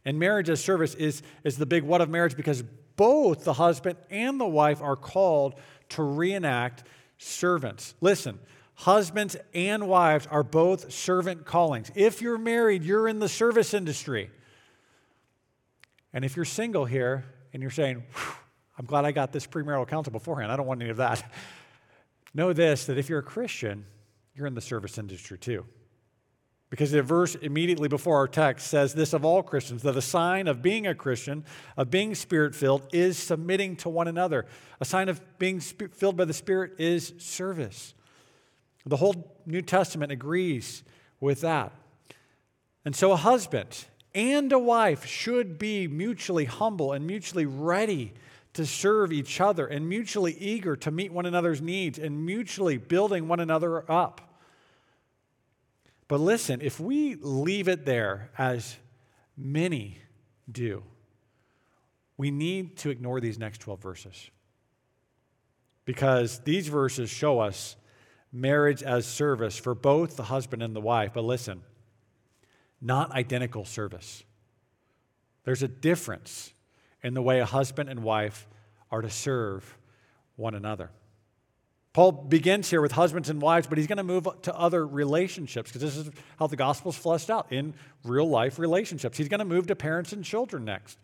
And 0.05 0.19
marriage 0.19 0.49
as 0.49 0.63
service 0.63 0.93
is, 0.95 1.23
is 1.43 1.57
the 1.57 1.65
big 1.65 1.83
what 1.83 1.99
of 1.99 2.09
marriage 2.09 2.37
because 2.37 2.63
both 2.95 3.43
the 3.43 3.53
husband 3.53 3.97
and 4.09 4.39
the 4.39 4.47
wife 4.47 4.81
are 4.81 4.95
called 4.95 5.55
to 5.89 6.03
reenact 6.03 6.83
servants. 7.17 7.95
Listen, 8.01 8.39
husbands 8.75 9.35
and 9.53 9.87
wives 9.87 10.27
are 10.29 10.43
both 10.43 10.93
servant 10.93 11.45
callings. 11.45 11.91
If 11.95 12.21
you're 12.21 12.37
married, 12.37 12.83
you're 12.83 13.07
in 13.07 13.19
the 13.19 13.29
service 13.29 13.73
industry. 13.73 14.29
And 16.13 16.23
if 16.23 16.35
you're 16.35 16.45
single 16.45 16.85
here 16.85 17.25
and 17.51 17.61
you're 17.61 17.71
saying, 17.71 18.03
I'm 18.77 18.85
glad 18.85 19.05
I 19.05 19.11
got 19.11 19.31
this 19.31 19.47
premarital 19.47 19.87
counsel 19.87 20.11
beforehand, 20.11 20.51
I 20.51 20.55
don't 20.55 20.67
want 20.67 20.81
any 20.81 20.91
of 20.91 20.97
that. 20.97 21.23
Know 22.35 22.51
this 22.51 22.87
that 22.87 22.97
if 22.97 23.07
you're 23.07 23.19
a 23.19 23.23
Christian, 23.23 23.85
you're 24.35 24.45
in 24.45 24.55
the 24.55 24.61
service 24.61 24.97
industry 24.97 25.37
too. 25.37 25.65
Because 26.75 26.91
the 26.91 27.01
verse 27.01 27.35
immediately 27.35 27.87
before 27.87 28.17
our 28.17 28.27
text 28.27 28.67
says 28.67 28.93
this 28.93 29.13
of 29.13 29.23
all 29.23 29.41
Christians 29.41 29.81
that 29.83 29.95
a 29.95 30.01
sign 30.01 30.45
of 30.49 30.61
being 30.61 30.87
a 30.87 30.93
Christian, 30.93 31.45
of 31.77 31.89
being 31.89 32.13
spirit 32.13 32.53
filled, 32.53 32.85
is 32.91 33.17
submitting 33.17 33.77
to 33.77 33.87
one 33.87 34.09
another. 34.09 34.45
A 34.81 34.83
sign 34.83 35.07
of 35.07 35.21
being 35.39 35.61
filled 35.61 36.17
by 36.17 36.25
the 36.25 36.33
Spirit 36.33 36.73
is 36.77 37.13
service. 37.17 37.93
The 38.85 38.97
whole 38.97 39.39
New 39.45 39.61
Testament 39.61 40.11
agrees 40.11 40.83
with 41.21 41.39
that. 41.39 41.71
And 42.83 42.93
so 42.93 43.13
a 43.13 43.15
husband 43.15 43.85
and 44.13 44.51
a 44.51 44.59
wife 44.59 45.05
should 45.05 45.57
be 45.57 45.87
mutually 45.87 46.43
humble 46.43 46.91
and 46.91 47.07
mutually 47.07 47.45
ready 47.45 48.11
to 48.51 48.65
serve 48.65 49.13
each 49.13 49.39
other 49.39 49.65
and 49.65 49.87
mutually 49.87 50.33
eager 50.33 50.75
to 50.75 50.91
meet 50.91 51.13
one 51.13 51.25
another's 51.25 51.61
needs 51.61 51.97
and 51.97 52.25
mutually 52.25 52.75
building 52.75 53.29
one 53.29 53.39
another 53.39 53.89
up. 53.89 54.24
But 56.07 56.19
listen, 56.19 56.61
if 56.61 56.79
we 56.79 57.15
leave 57.15 57.67
it 57.67 57.85
there, 57.85 58.29
as 58.37 58.77
many 59.35 59.99
do, 60.51 60.83
we 62.17 62.31
need 62.31 62.77
to 62.77 62.89
ignore 62.89 63.19
these 63.19 63.39
next 63.39 63.59
12 63.59 63.81
verses. 63.81 64.29
Because 65.83 66.39
these 66.39 66.67
verses 66.67 67.09
show 67.09 67.39
us 67.39 67.75
marriage 68.31 68.83
as 68.83 69.05
service 69.05 69.57
for 69.57 69.73
both 69.73 70.15
the 70.15 70.23
husband 70.23 70.61
and 70.61 70.75
the 70.75 70.81
wife. 70.81 71.11
But 71.13 71.23
listen, 71.23 71.61
not 72.81 73.11
identical 73.11 73.65
service. 73.65 74.23
There's 75.43 75.63
a 75.63 75.67
difference 75.67 76.53
in 77.03 77.13
the 77.13 77.21
way 77.21 77.39
a 77.39 77.45
husband 77.45 77.89
and 77.89 78.03
wife 78.03 78.47
are 78.91 79.01
to 79.01 79.09
serve 79.09 79.77
one 80.35 80.55
another. 80.55 80.89
Paul 81.95 82.11
begins 82.11 82.69
here 82.69 82.81
with 82.81 82.91
husbands 82.91 83.29
and 83.29 83.41
wives, 83.41 83.67
but 83.67 83.77
he's 83.77 83.87
going 83.87 83.99
to 83.99 84.03
move 84.03 84.27
to 84.41 84.53
other 84.53 84.85
relationships 84.85 85.71
because 85.71 85.81
this 85.81 85.95
is 85.95 86.11
how 86.37 86.45
the 86.45 86.57
gospel's 86.57 86.97
fleshed 86.97 87.29
out 87.29 87.53
in 87.53 87.73
real 88.03 88.27
life 88.27 88.59
relationships. 88.59 89.17
He's 89.17 89.29
going 89.29 89.39
to 89.39 89.45
move 89.45 89.67
to 89.67 89.77
parents 89.77 90.11
and 90.11 90.21
children 90.21 90.65
next. 90.65 90.99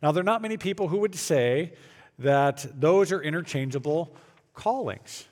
Now, 0.00 0.12
there 0.12 0.20
are 0.20 0.24
not 0.24 0.42
many 0.42 0.56
people 0.56 0.86
who 0.86 0.98
would 0.98 1.16
say 1.16 1.72
that 2.20 2.64
those 2.80 3.10
are 3.10 3.20
interchangeable 3.20 4.14
callings. 4.54 5.26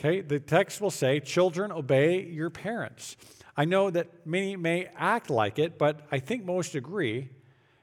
Okay, 0.00 0.22
the 0.22 0.40
text 0.40 0.80
will 0.80 0.90
say, 0.90 1.20
Children, 1.20 1.70
obey 1.70 2.22
your 2.22 2.48
parents. 2.48 3.18
I 3.58 3.66
know 3.66 3.90
that 3.90 4.26
many 4.26 4.56
may 4.56 4.88
act 4.96 5.28
like 5.28 5.58
it, 5.58 5.76
but 5.76 6.06
I 6.10 6.20
think 6.20 6.42
most 6.42 6.74
agree 6.74 7.28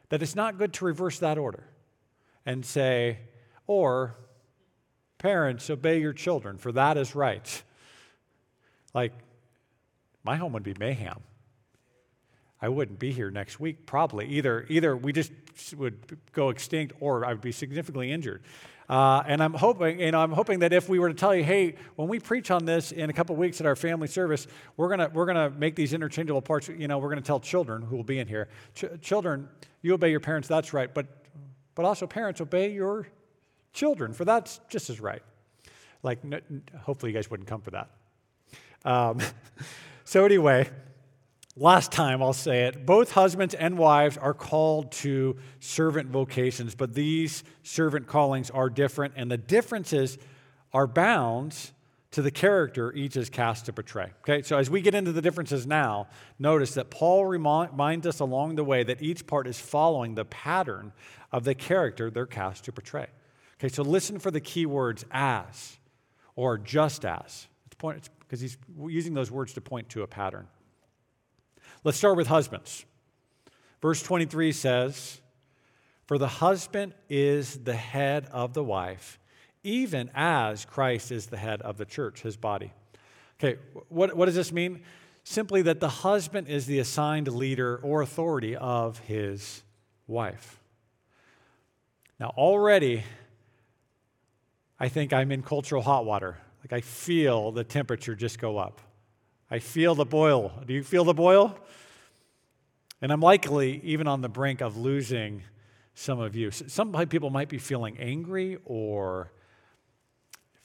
that 0.09 0.23
it's 0.23 0.35
not 0.35 0.57
good 0.57 0.73
to 0.73 0.85
reverse 0.85 1.19
that 1.19 1.37
order 1.37 1.63
and 2.43 2.65
say, 2.65 3.19
or 3.67 4.15
Parents, 5.21 5.69
obey 5.69 5.99
your 5.99 6.13
children, 6.13 6.57
for 6.57 6.71
that 6.71 6.97
is 6.97 7.13
right. 7.13 7.63
Like, 8.91 9.13
my 10.23 10.35
home 10.35 10.51
would 10.53 10.63
be 10.63 10.73
mayhem. 10.79 11.19
I 12.59 12.69
wouldn't 12.69 12.97
be 12.97 13.11
here 13.11 13.29
next 13.29 13.59
week, 13.59 13.85
probably. 13.85 14.25
Either, 14.29 14.65
either 14.67 14.97
we 14.97 15.13
just 15.13 15.31
would 15.77 16.17
go 16.31 16.49
extinct 16.49 16.95
or 16.99 17.23
I 17.23 17.33
would 17.33 17.41
be 17.41 17.51
significantly 17.51 18.11
injured. 18.11 18.41
Uh, 18.89 19.21
and 19.27 19.43
I'm 19.43 19.53
hoping, 19.53 19.99
you 19.99 20.09
know, 20.09 20.19
I'm 20.19 20.31
hoping 20.31 20.57
that 20.59 20.73
if 20.73 20.89
we 20.89 20.97
were 20.97 21.09
to 21.09 21.13
tell 21.13 21.35
you, 21.35 21.43
hey, 21.43 21.75
when 21.97 22.07
we 22.07 22.19
preach 22.19 22.49
on 22.49 22.65
this 22.65 22.91
in 22.91 23.11
a 23.11 23.13
couple 23.13 23.35
weeks 23.35 23.61
at 23.61 23.67
our 23.67 23.75
family 23.75 24.07
service, 24.07 24.47
we're 24.75 24.89
gonna 24.89 25.11
we're 25.13 25.27
gonna 25.27 25.51
make 25.51 25.75
these 25.75 25.93
interchangeable 25.93 26.41
parts. 26.41 26.67
You 26.67 26.87
know, 26.87 26.97
we're 26.97 27.09
gonna 27.09 27.21
tell 27.21 27.39
children 27.39 27.83
who 27.83 27.95
will 27.95 28.03
be 28.03 28.17
in 28.17 28.27
here, 28.27 28.49
Ch- 28.73 28.99
children, 29.01 29.47
you 29.83 29.93
obey 29.93 30.09
your 30.09 30.19
parents. 30.19 30.47
That's 30.47 30.73
right. 30.73 30.91
But 30.91 31.05
but 31.75 31.85
also 31.85 32.07
parents, 32.07 32.41
obey 32.41 32.71
your 32.73 33.07
children, 33.73 34.13
for 34.13 34.25
that's 34.25 34.59
just 34.69 34.89
as 34.89 34.99
right. 34.99 35.21
Like, 36.03 36.19
hopefully, 36.81 37.11
you 37.11 37.17
guys 37.17 37.29
wouldn't 37.29 37.47
come 37.47 37.61
for 37.61 37.71
that. 37.71 37.89
Um, 38.83 39.19
so, 40.03 40.25
anyway, 40.25 40.69
last 41.55 41.91
time 41.91 42.23
I'll 42.23 42.33
say 42.33 42.63
it 42.63 42.85
both 42.85 43.11
husbands 43.11 43.53
and 43.53 43.77
wives 43.77 44.17
are 44.17 44.33
called 44.33 44.91
to 44.93 45.37
servant 45.59 46.09
vocations, 46.09 46.75
but 46.75 46.93
these 46.93 47.43
servant 47.63 48.07
callings 48.07 48.49
are 48.49 48.69
different, 48.69 49.13
and 49.15 49.29
the 49.29 49.37
differences 49.37 50.17
are 50.73 50.87
bound 50.87 51.71
to 52.11 52.21
the 52.21 52.31
character 52.31 52.93
each 52.93 53.15
is 53.15 53.29
cast 53.29 53.65
to 53.65 53.73
portray. 53.73 54.11
Okay, 54.21 54.41
so 54.41 54.57
as 54.57 54.69
we 54.69 54.81
get 54.81 54.93
into 54.93 55.11
the 55.13 55.21
differences 55.21 55.65
now, 55.65 56.07
notice 56.39 56.73
that 56.73 56.89
Paul 56.89 57.25
reminds 57.25 58.05
us 58.05 58.19
along 58.19 58.55
the 58.55 58.63
way 58.63 58.83
that 58.83 59.01
each 59.01 59.25
part 59.25 59.47
is 59.47 59.59
following 59.59 60.15
the 60.15 60.25
pattern 60.25 60.91
of 61.31 61.45
the 61.45 61.55
character 61.55 62.11
they're 62.11 62.25
cast 62.25 62.65
to 62.65 62.73
portray. 62.73 63.07
Okay, 63.61 63.69
so 63.69 63.83
listen 63.83 64.17
for 64.17 64.31
the 64.31 64.39
key 64.39 64.65
words 64.65 65.05
as 65.11 65.77
or 66.35 66.57
just 66.57 67.05
as. 67.05 67.47
It's 67.67 67.75
point 67.77 68.09
because 68.21 68.41
he's 68.41 68.57
using 68.87 69.13
those 69.13 69.29
words 69.29 69.53
to 69.53 69.61
point 69.61 69.87
to 69.89 70.01
a 70.01 70.07
pattern. 70.07 70.47
Let's 71.83 71.99
start 71.99 72.17
with 72.17 72.25
husbands. 72.25 72.85
Verse 73.79 74.01
23 74.01 74.51
says, 74.51 75.21
For 76.07 76.17
the 76.17 76.27
husband 76.27 76.95
is 77.07 77.59
the 77.59 77.75
head 77.75 78.27
of 78.31 78.55
the 78.55 78.63
wife, 78.63 79.19
even 79.63 80.09
as 80.15 80.65
Christ 80.65 81.11
is 81.11 81.27
the 81.27 81.37
head 81.37 81.61
of 81.61 81.77
the 81.77 81.85
church, 81.85 82.23
his 82.23 82.37
body. 82.37 82.73
Okay, 83.39 83.59
what, 83.89 84.17
what 84.17 84.25
does 84.25 84.33
this 84.33 84.51
mean? 84.51 84.81
Simply 85.23 85.61
that 85.61 85.79
the 85.79 85.89
husband 85.89 86.47
is 86.47 86.65
the 86.65 86.79
assigned 86.79 87.27
leader 87.27 87.79
or 87.83 88.01
authority 88.01 88.55
of 88.55 88.97
his 88.97 89.61
wife. 90.07 90.59
Now, 92.19 92.33
already 92.35 93.03
I 94.81 94.89
think 94.89 95.13
I'm 95.13 95.31
in 95.31 95.43
cultural 95.43 95.83
hot 95.83 96.05
water. 96.05 96.39
Like 96.63 96.73
I 96.73 96.81
feel 96.81 97.51
the 97.51 97.63
temperature 97.63 98.15
just 98.15 98.39
go 98.39 98.57
up. 98.57 98.81
I 99.51 99.59
feel 99.59 99.93
the 99.93 100.05
boil. 100.05 100.51
Do 100.65 100.73
you 100.73 100.81
feel 100.81 101.03
the 101.03 101.13
boil? 101.13 101.55
And 102.99 103.11
I'm 103.11 103.21
likely 103.21 103.79
even 103.83 104.07
on 104.07 104.21
the 104.21 104.27
brink 104.27 104.59
of 104.59 104.77
losing 104.77 105.43
some 105.93 106.19
of 106.19 106.35
you. 106.35 106.49
Some 106.49 106.93
people 107.09 107.29
might 107.29 107.47
be 107.47 107.59
feeling 107.59 107.95
angry 107.99 108.57
or 108.65 109.31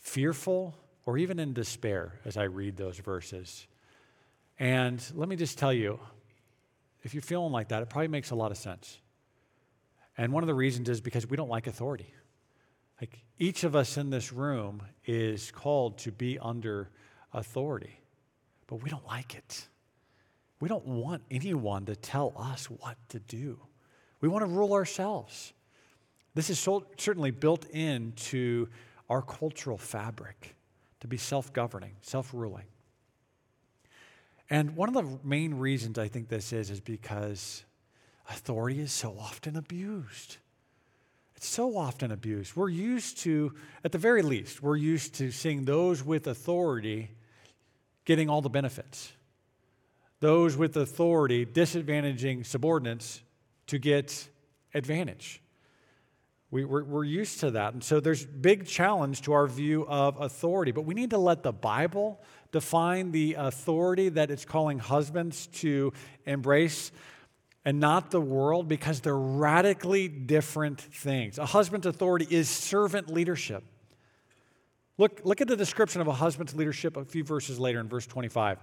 fearful 0.00 0.74
or 1.04 1.18
even 1.18 1.38
in 1.38 1.52
despair 1.52 2.18
as 2.24 2.38
I 2.38 2.44
read 2.44 2.78
those 2.78 2.96
verses. 2.96 3.66
And 4.58 5.04
let 5.14 5.28
me 5.28 5.36
just 5.36 5.58
tell 5.58 5.74
you 5.74 6.00
if 7.02 7.12
you're 7.12 7.20
feeling 7.20 7.52
like 7.52 7.68
that, 7.68 7.82
it 7.82 7.90
probably 7.90 8.08
makes 8.08 8.30
a 8.30 8.34
lot 8.34 8.50
of 8.50 8.56
sense. 8.56 8.98
And 10.16 10.32
one 10.32 10.42
of 10.42 10.46
the 10.46 10.54
reasons 10.54 10.88
is 10.88 11.02
because 11.02 11.28
we 11.28 11.36
don't 11.36 11.50
like 11.50 11.66
authority. 11.66 12.14
Like 13.00 13.22
each 13.38 13.64
of 13.64 13.76
us 13.76 13.96
in 13.96 14.10
this 14.10 14.32
room 14.32 14.82
is 15.04 15.50
called 15.50 15.98
to 15.98 16.12
be 16.12 16.38
under 16.38 16.90
authority, 17.32 18.00
but 18.66 18.76
we 18.76 18.90
don't 18.90 19.06
like 19.06 19.34
it. 19.34 19.68
We 20.60 20.68
don't 20.68 20.86
want 20.86 21.22
anyone 21.30 21.84
to 21.86 21.96
tell 21.96 22.32
us 22.36 22.66
what 22.66 22.96
to 23.10 23.18
do. 23.18 23.58
We 24.20 24.28
want 24.28 24.44
to 24.44 24.50
rule 24.50 24.72
ourselves. 24.72 25.52
This 26.34 26.48
is 26.48 26.58
so, 26.58 26.86
certainly 26.96 27.30
built 27.30 27.66
into 27.66 28.68
our 29.10 29.22
cultural 29.22 29.78
fabric 29.78 30.54
to 31.00 31.06
be 31.06 31.16
self 31.16 31.52
governing, 31.52 31.96
self 32.00 32.32
ruling. 32.32 32.64
And 34.48 34.76
one 34.76 34.88
of 34.88 34.94
the 34.94 35.18
main 35.24 35.54
reasons 35.54 35.98
I 35.98 36.08
think 36.08 36.28
this 36.28 36.52
is 36.52 36.70
is 36.70 36.80
because 36.80 37.64
authority 38.30 38.80
is 38.80 38.92
so 38.92 39.16
often 39.18 39.56
abused. 39.56 40.38
It's 41.36 41.46
so 41.46 41.76
often 41.76 42.10
abused. 42.10 42.56
We're 42.56 42.70
used 42.70 43.18
to, 43.18 43.52
at 43.84 43.92
the 43.92 43.98
very 43.98 44.22
least, 44.22 44.62
we're 44.62 44.76
used 44.76 45.14
to 45.16 45.30
seeing 45.30 45.64
those 45.64 46.02
with 46.02 46.26
authority 46.26 47.10
getting 48.06 48.30
all 48.30 48.40
the 48.40 48.48
benefits, 48.48 49.12
those 50.20 50.56
with 50.56 50.76
authority 50.76 51.44
disadvantaging 51.44 52.46
subordinates 52.46 53.20
to 53.66 53.78
get 53.78 54.28
advantage. 54.72 55.42
We, 56.50 56.64
we're, 56.64 56.84
we're 56.84 57.04
used 57.04 57.40
to 57.40 57.50
that. 57.50 57.74
And 57.74 57.82
so 57.82 58.00
there's 58.00 58.24
big 58.24 58.66
challenge 58.66 59.22
to 59.22 59.32
our 59.32 59.46
view 59.46 59.86
of 59.88 60.20
authority. 60.20 60.72
But 60.72 60.82
we 60.82 60.94
need 60.94 61.10
to 61.10 61.18
let 61.18 61.42
the 61.42 61.52
Bible 61.52 62.20
define 62.52 63.10
the 63.10 63.34
authority 63.34 64.08
that 64.10 64.30
it's 64.30 64.44
calling 64.44 64.78
husbands 64.78 65.48
to 65.48 65.92
embrace 66.24 66.92
and 67.66 67.80
not 67.80 68.12
the 68.12 68.20
world 68.20 68.68
because 68.68 69.00
they're 69.00 69.18
radically 69.18 70.06
different 70.06 70.80
things. 70.80 71.36
A 71.36 71.44
husband's 71.44 71.84
authority 71.84 72.24
is 72.30 72.48
servant 72.48 73.12
leadership. 73.12 73.64
Look, 74.98 75.20
look 75.24 75.40
at 75.40 75.48
the 75.48 75.56
description 75.56 76.00
of 76.00 76.06
a 76.06 76.12
husband's 76.12 76.54
leadership 76.54 76.96
a 76.96 77.04
few 77.04 77.24
verses 77.24 77.58
later 77.58 77.80
in 77.80 77.88
verse 77.88 78.06
25. 78.06 78.58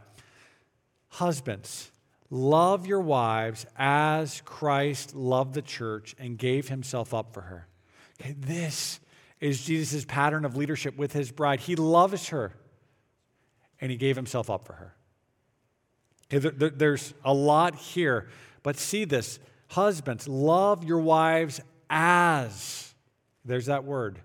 Husbands, 1.09 1.91
love 2.29 2.87
your 2.87 3.01
wives 3.01 3.65
as 3.77 4.41
Christ 4.45 5.13
loved 5.13 5.53
the 5.53 5.61
church 5.61 6.15
and 6.17 6.37
gave 6.37 6.69
himself 6.69 7.13
up 7.13 7.33
for 7.33 7.41
her. 7.41 7.67
Okay, 8.21 8.35
this 8.39 9.01
is 9.41 9.65
Jesus' 9.65 10.05
pattern 10.05 10.45
of 10.45 10.55
leadership 10.55 10.95
with 10.95 11.11
his 11.11 11.29
bride. 11.29 11.59
He 11.59 11.75
loves 11.75 12.29
her 12.29 12.53
and 13.81 13.91
he 13.91 13.97
gave 13.97 14.15
himself 14.15 14.49
up 14.49 14.65
for 14.65 14.73
her. 14.73 14.95
Okay, 16.33 16.49
there, 16.49 16.69
there's 16.69 17.13
a 17.25 17.33
lot 17.33 17.75
here 17.75 18.29
but 18.63 18.77
see 18.77 19.05
this 19.05 19.39
husbands, 19.67 20.27
love 20.27 20.83
your 20.83 20.99
wives 20.99 21.61
as, 21.89 22.93
there's 23.45 23.67
that 23.67 23.83
word, 23.83 24.19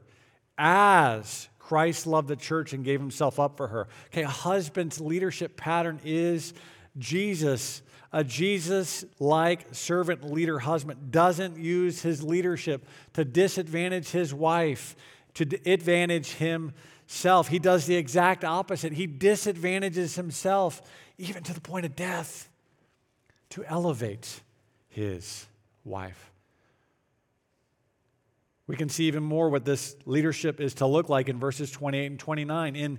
as 0.57 1.49
Christ 1.59 2.07
loved 2.07 2.29
the 2.29 2.37
church 2.37 2.73
and 2.73 2.85
gave 2.85 3.01
himself 3.01 3.39
up 3.39 3.57
for 3.57 3.69
her. 3.69 3.89
Okay, 4.07 4.23
a 4.23 4.29
husband's 4.29 5.01
leadership 5.01 5.57
pattern 5.57 6.01
is 6.05 6.55
Jesus. 6.97 7.83
A 8.11 8.25
Jesus 8.25 9.05
like 9.21 9.75
servant 9.75 10.25
leader 10.33 10.59
husband 10.59 11.11
doesn't 11.11 11.59
use 11.59 12.01
his 12.01 12.23
leadership 12.23 12.87
to 13.13 13.25
disadvantage 13.25 14.09
his 14.11 14.33
wife, 14.33 14.97
to 15.35 15.45
advantage 15.71 16.33
himself. 16.35 17.49
He 17.49 17.59
does 17.59 17.85
the 17.85 17.97
exact 17.97 18.45
opposite. 18.45 18.95
He 18.95 19.07
disadvantages 19.07 20.17
himself, 20.17 20.81
even 21.19 21.43
to 21.43 21.53
the 21.53 21.61
point 21.61 21.85
of 21.85 21.95
death 21.95 22.49
to 23.51 23.65
elevate 23.65 24.41
his 24.89 25.47
wife. 25.85 26.31
We 28.67 28.77
can 28.77 28.91
see 28.91 29.05
even 29.05 29.23
more 29.23 29.49
what 29.49 29.65
this 29.65 29.97
leadership 30.05 30.61
is 30.61 30.75
to 30.75 30.87
look 30.87 31.09
like 31.09 31.29
in 31.29 31.39
verses 31.39 31.71
28 31.71 32.07
and 32.07 32.19
29. 32.21 32.77
In 32.77 32.99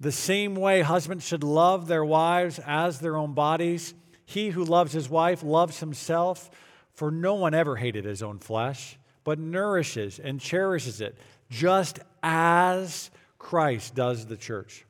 the 0.00 0.10
same 0.10 0.56
way, 0.56 0.80
husbands 0.80 1.26
should 1.26 1.44
love 1.44 1.86
their 1.86 2.04
wives 2.04 2.58
as 2.66 3.00
their 3.00 3.16
own 3.16 3.34
bodies. 3.34 3.94
He 4.24 4.48
who 4.48 4.64
loves 4.64 4.92
his 4.92 5.08
wife 5.08 5.42
loves 5.42 5.80
himself, 5.80 6.50
for 6.94 7.10
no 7.10 7.34
one 7.34 7.52
ever 7.52 7.76
hated 7.76 8.06
his 8.06 8.22
own 8.22 8.38
flesh, 8.38 8.98
but 9.24 9.38
nourishes 9.38 10.18
and 10.18 10.40
cherishes 10.40 11.02
it, 11.02 11.18
just 11.50 11.98
as 12.22 13.10
Christ 13.38 13.94
does 13.94 14.24
the 14.24 14.36
church. 14.38 14.86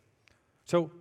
So, 0.64 0.92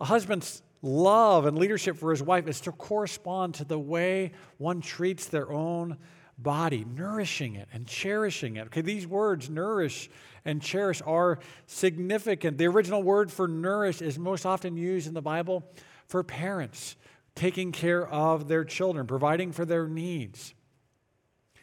a 0.00 0.04
husband's 0.04 0.62
love 0.82 1.46
and 1.46 1.58
leadership 1.58 1.96
for 1.96 2.10
his 2.10 2.22
wife 2.22 2.46
is 2.46 2.60
to 2.62 2.72
correspond 2.72 3.54
to 3.54 3.64
the 3.64 3.78
way 3.78 4.32
one 4.58 4.80
treats 4.80 5.26
their 5.26 5.52
own 5.52 5.98
body, 6.38 6.84
nourishing 6.96 7.56
it 7.56 7.68
and 7.72 7.86
cherishing 7.86 8.56
it. 8.56 8.66
Okay, 8.66 8.80
these 8.80 9.06
words, 9.06 9.50
nourish 9.50 10.08
and 10.44 10.62
cherish, 10.62 11.02
are 11.04 11.40
significant. 11.66 12.58
The 12.58 12.66
original 12.66 13.02
word 13.02 13.30
for 13.32 13.48
nourish 13.48 14.00
is 14.00 14.18
most 14.18 14.46
often 14.46 14.76
used 14.76 15.08
in 15.08 15.14
the 15.14 15.22
Bible 15.22 15.64
for 16.06 16.22
parents 16.22 16.96
taking 17.34 17.72
care 17.72 18.06
of 18.06 18.48
their 18.48 18.64
children, 18.64 19.06
providing 19.06 19.52
for 19.52 19.64
their 19.64 19.86
needs. 19.86 20.54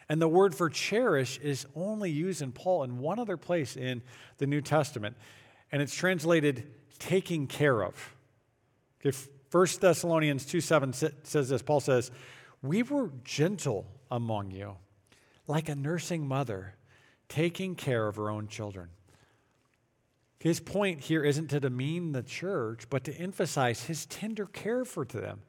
And 0.07 0.21
the 0.21 0.27
word 0.27 0.53
for 0.53 0.69
cherish 0.69 1.37
is 1.39 1.65
only 1.75 2.11
used 2.11 2.41
in 2.41 2.51
Paul 2.51 2.83
in 2.83 2.99
one 2.99 3.17
other 3.17 3.37
place 3.37 3.75
in 3.75 4.03
the 4.37 4.45
New 4.45 4.61
Testament, 4.61 5.17
and 5.71 5.81
it's 5.81 5.95
translated 5.95 6.71
taking 6.99 7.47
care 7.47 7.83
of. 7.83 8.14
Okay, 9.05 9.17
1 9.51 9.67
Thessalonians 9.79 10.45
2 10.45 10.61
7 10.61 10.93
says 10.93 11.49
this 11.49 11.61
Paul 11.61 11.79
says, 11.79 12.11
We 12.61 12.83
were 12.83 13.11
gentle 13.23 13.85
among 14.11 14.51
you, 14.51 14.75
like 15.47 15.69
a 15.69 15.75
nursing 15.75 16.27
mother 16.27 16.75
taking 17.29 17.75
care 17.75 18.07
of 18.07 18.15
her 18.17 18.29
own 18.29 18.47
children. 18.47 18.89
His 20.39 20.59
point 20.59 20.99
here 20.99 21.23
isn't 21.23 21.47
to 21.47 21.59
demean 21.59 22.11
the 22.11 22.21
church, 22.21 22.89
but 22.89 23.03
to 23.05 23.13
emphasize 23.13 23.83
his 23.83 24.05
tender 24.05 24.45
care 24.45 24.85
for 24.85 25.05
them. 25.05 25.41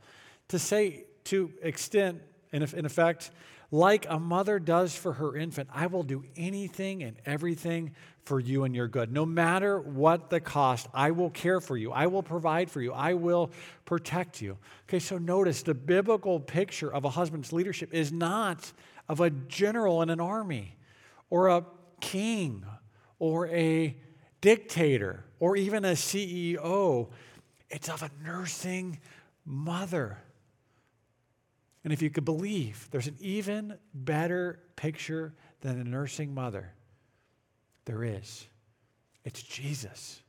To 0.48 0.58
say, 0.58 1.04
to 1.24 1.50
extent, 1.60 2.22
in 2.52 2.62
effect, 2.62 3.30
like 3.70 4.06
a 4.08 4.18
mother 4.18 4.58
does 4.58 4.94
for 4.94 5.14
her 5.14 5.36
infant, 5.36 5.68
I 5.72 5.86
will 5.86 6.02
do 6.02 6.24
anything 6.36 7.02
and 7.02 7.16
everything 7.26 7.92
for 8.24 8.40
you 8.40 8.64
and 8.64 8.74
your 8.74 8.88
good. 8.88 9.12
No 9.12 9.24
matter 9.24 9.80
what 9.80 10.30
the 10.30 10.40
cost, 10.40 10.88
I 10.92 11.12
will 11.12 11.30
care 11.30 11.60
for 11.60 11.76
you. 11.76 11.92
I 11.92 12.06
will 12.06 12.22
provide 12.22 12.70
for 12.70 12.80
you. 12.80 12.92
I 12.92 13.14
will 13.14 13.50
protect 13.84 14.40
you. 14.40 14.58
Okay, 14.88 14.98
so 14.98 15.18
notice 15.18 15.62
the 15.62 15.74
biblical 15.74 16.40
picture 16.40 16.92
of 16.92 17.04
a 17.04 17.10
husband's 17.10 17.52
leadership 17.52 17.94
is 17.94 18.12
not 18.12 18.72
of 19.08 19.20
a 19.20 19.30
general 19.30 20.02
in 20.02 20.10
an 20.10 20.20
army 20.20 20.76
or 21.30 21.48
a 21.48 21.64
king 22.00 22.64
or 23.18 23.46
a 23.48 23.96
dictator 24.40 25.24
or 25.38 25.56
even 25.56 25.84
a 25.84 25.92
CEO. 25.92 27.08
It's 27.70 27.88
of 27.88 28.02
a 28.02 28.10
nursing 28.24 29.00
mother 29.44 30.18
and 31.86 31.92
if 31.92 32.02
you 32.02 32.10
could 32.10 32.24
believe, 32.24 32.88
there's 32.90 33.06
an 33.06 33.14
even 33.20 33.78
better 33.94 34.58
picture 34.74 35.32
than 35.60 35.80
a 35.80 35.84
nursing 35.84 36.34
mother. 36.34 36.72
There 37.84 38.02
is. 38.02 38.48
It's 39.24 39.40
Jesus. 39.40 40.20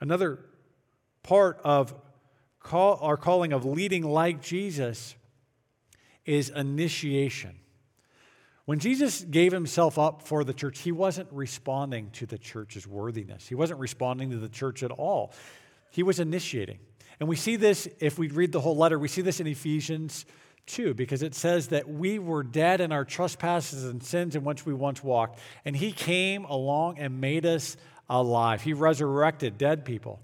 Another 0.00 0.38
part 1.24 1.60
of 1.64 1.92
call, 2.60 3.00
our 3.02 3.16
calling 3.16 3.52
of 3.52 3.64
leading 3.64 4.04
like 4.04 4.40
Jesus 4.40 5.16
is 6.24 6.48
initiation. 6.48 7.56
When 8.64 8.78
Jesus 8.78 9.22
gave 9.22 9.50
himself 9.50 9.98
up 9.98 10.22
for 10.22 10.44
the 10.44 10.54
church, 10.54 10.78
he 10.78 10.92
wasn't 10.92 11.26
responding 11.32 12.10
to 12.12 12.26
the 12.26 12.38
church's 12.38 12.86
worthiness. 12.86 13.48
He 13.48 13.56
wasn't 13.56 13.80
responding 13.80 14.30
to 14.30 14.36
the 14.36 14.48
church 14.48 14.84
at 14.84 14.92
all. 14.92 15.32
He 15.90 16.04
was 16.04 16.20
initiating. 16.20 16.78
And 17.22 17.28
we 17.28 17.36
see 17.36 17.54
this, 17.54 17.86
if 18.00 18.18
we 18.18 18.26
read 18.26 18.50
the 18.50 18.60
whole 18.60 18.76
letter, 18.76 18.98
we 18.98 19.06
see 19.06 19.22
this 19.22 19.38
in 19.38 19.46
Ephesians 19.46 20.26
2, 20.66 20.92
because 20.94 21.22
it 21.22 21.36
says 21.36 21.68
that 21.68 21.88
we 21.88 22.18
were 22.18 22.42
dead 22.42 22.80
in 22.80 22.90
our 22.90 23.04
trespasses 23.04 23.84
and 23.84 24.02
sins 24.02 24.34
in 24.34 24.42
which 24.42 24.66
we 24.66 24.74
once 24.74 25.04
walked. 25.04 25.38
And 25.64 25.76
he 25.76 25.92
came 25.92 26.44
along 26.46 26.98
and 26.98 27.20
made 27.20 27.46
us 27.46 27.76
alive. 28.10 28.62
He 28.62 28.72
resurrected 28.72 29.56
dead 29.56 29.84
people. 29.84 30.18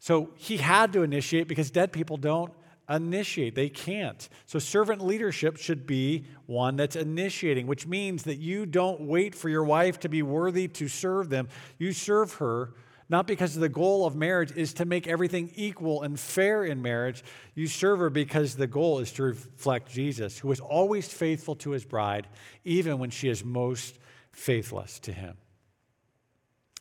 So 0.00 0.30
he 0.34 0.56
had 0.56 0.92
to 0.94 1.04
initiate 1.04 1.46
because 1.46 1.70
dead 1.70 1.92
people 1.92 2.16
don't 2.16 2.52
initiate. 2.90 3.54
They 3.54 3.68
can't. 3.68 4.28
So 4.46 4.58
servant 4.58 5.00
leadership 5.00 5.58
should 5.58 5.86
be 5.86 6.24
one 6.46 6.74
that's 6.74 6.96
initiating, 6.96 7.68
which 7.68 7.86
means 7.86 8.24
that 8.24 8.38
you 8.38 8.66
don't 8.66 9.02
wait 9.02 9.36
for 9.36 9.48
your 9.48 9.62
wife 9.62 10.00
to 10.00 10.08
be 10.08 10.22
worthy 10.22 10.66
to 10.66 10.88
serve 10.88 11.28
them. 11.28 11.48
You 11.78 11.92
serve 11.92 12.32
her 12.32 12.74
not 13.08 13.26
because 13.26 13.54
the 13.54 13.68
goal 13.68 14.06
of 14.06 14.16
marriage 14.16 14.52
is 14.56 14.74
to 14.74 14.84
make 14.84 15.06
everything 15.06 15.52
equal 15.54 16.02
and 16.02 16.18
fair 16.18 16.64
in 16.64 16.80
marriage. 16.80 17.22
You 17.54 17.66
serve 17.66 17.98
her 17.98 18.10
because 18.10 18.56
the 18.56 18.66
goal 18.66 18.98
is 18.98 19.12
to 19.12 19.24
reflect 19.24 19.90
Jesus, 19.90 20.38
who 20.38 20.50
is 20.50 20.60
always 20.60 21.06
faithful 21.08 21.54
to 21.56 21.70
his 21.70 21.84
bride, 21.84 22.26
even 22.64 22.98
when 22.98 23.10
she 23.10 23.28
is 23.28 23.44
most 23.44 23.98
faithless 24.32 24.98
to 25.00 25.12
him. 25.12 25.36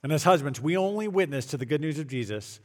And 0.01 0.11
as 0.11 0.23
husbands, 0.23 0.61
we 0.61 0.77
only 0.77 1.07
witness 1.07 1.45
to 1.47 1.57
the 1.57 1.65
good 1.65 1.81
news 1.81 1.99
of 1.99 2.07
Jesus 2.07 2.59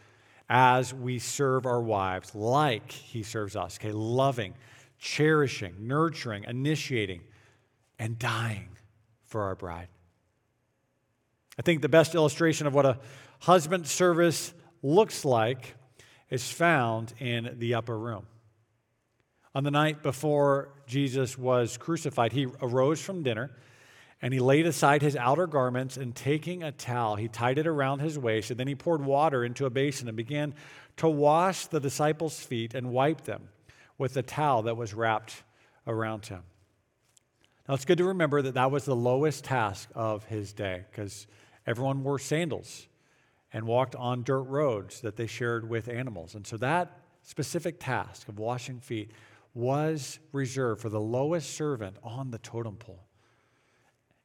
as 0.49 0.94
we 0.94 1.18
serve 1.18 1.66
our 1.66 1.81
wives 1.81 2.35
like 2.35 2.90
he 2.90 3.23
serves 3.23 3.55
us, 3.55 3.79
okay? 3.79 3.92
Loving, 3.92 4.55
cherishing, 4.99 5.75
nurturing, 5.81 6.44
initiating, 6.44 7.21
and 7.99 8.18
dying 8.18 8.68
for 9.25 9.42
our 9.42 9.55
bride. 9.55 9.88
I 11.59 11.62
think 11.62 11.83
the 11.83 11.88
best 11.88 12.14
illustration 12.14 12.66
of 12.66 12.75
what 12.75 12.87
a 12.87 12.99
husband 13.40 13.87
service 13.87 14.53
looks 14.83 15.24
like 15.24 15.74
is 16.31 16.51
found 16.51 17.12
in 17.18 17.57
the 17.59 17.74
upper 17.74 17.98
room. 17.98 18.27
On 19.55 19.64
the 19.64 19.70
night 19.70 20.03
before 20.03 20.70
Jesus 20.87 21.38
was 21.38 21.77
crucified, 21.77 22.33
he 22.33 22.46
arose 22.61 23.01
from 23.01 23.22
dinner 23.22 23.51
and 24.20 24.35
he 24.35 24.40
laid 24.40 24.66
aside 24.66 25.01
his 25.01 25.14
outer 25.16 25.46
garments 25.46 25.96
and 25.96 26.14
taking 26.14 26.62
a 26.62 26.72
towel, 26.72 27.16
he 27.16 27.29
tied 27.29 27.57
it 27.57 27.66
around 27.66 28.01
his 28.01 28.18
waist 28.18 28.51
and 28.51 28.59
then 28.59 28.66
he 28.66 28.74
poured 28.74 29.05
water 29.05 29.44
into 29.44 29.64
a 29.64 29.70
basin 29.70 30.09
and 30.09 30.16
began 30.16 30.55
to 30.96 31.09
wash 31.09 31.66
the 31.66 31.81
disciples' 31.81 32.40
feet 32.40 32.74
and 32.74 32.90
wipe 32.90 33.22
them 33.22 33.48
with 33.96 34.14
the 34.14 34.22
towel 34.22 34.62
that 34.62 34.77
was 34.77 34.92
wrapped 34.92 35.42
around 35.87 36.27
him. 36.27 36.42
Now 37.68 37.74
it's 37.74 37.85
good 37.85 37.98
to 37.98 38.05
remember 38.05 38.42
that 38.42 38.55
that 38.55 38.70
was 38.70 38.85
the 38.85 38.96
lowest 38.96 39.44
task 39.44 39.88
of 39.94 40.24
his 40.24 40.53
day 40.53 40.85
because 40.90 41.27
everyone 41.66 42.03
wore 42.03 42.18
sandals 42.18 42.88
and 43.52 43.66
walked 43.66 43.96
on 43.96 44.22
dirt 44.22 44.42
roads 44.42 45.00
that 45.00 45.16
they 45.16 45.26
shared 45.26 45.68
with 45.68 45.88
animals. 45.88 46.34
And 46.34 46.46
so 46.46 46.56
that 46.58 47.00
specific 47.22 47.80
task 47.80 48.28
of 48.28 48.38
washing 48.38 48.80
feet 48.80 49.12
was 49.54 50.18
reserved 50.32 50.80
for 50.80 50.88
the 50.88 51.00
lowest 51.00 51.54
servant 51.54 51.96
on 52.02 52.30
the 52.30 52.38
totem 52.38 52.76
pole. 52.76 53.04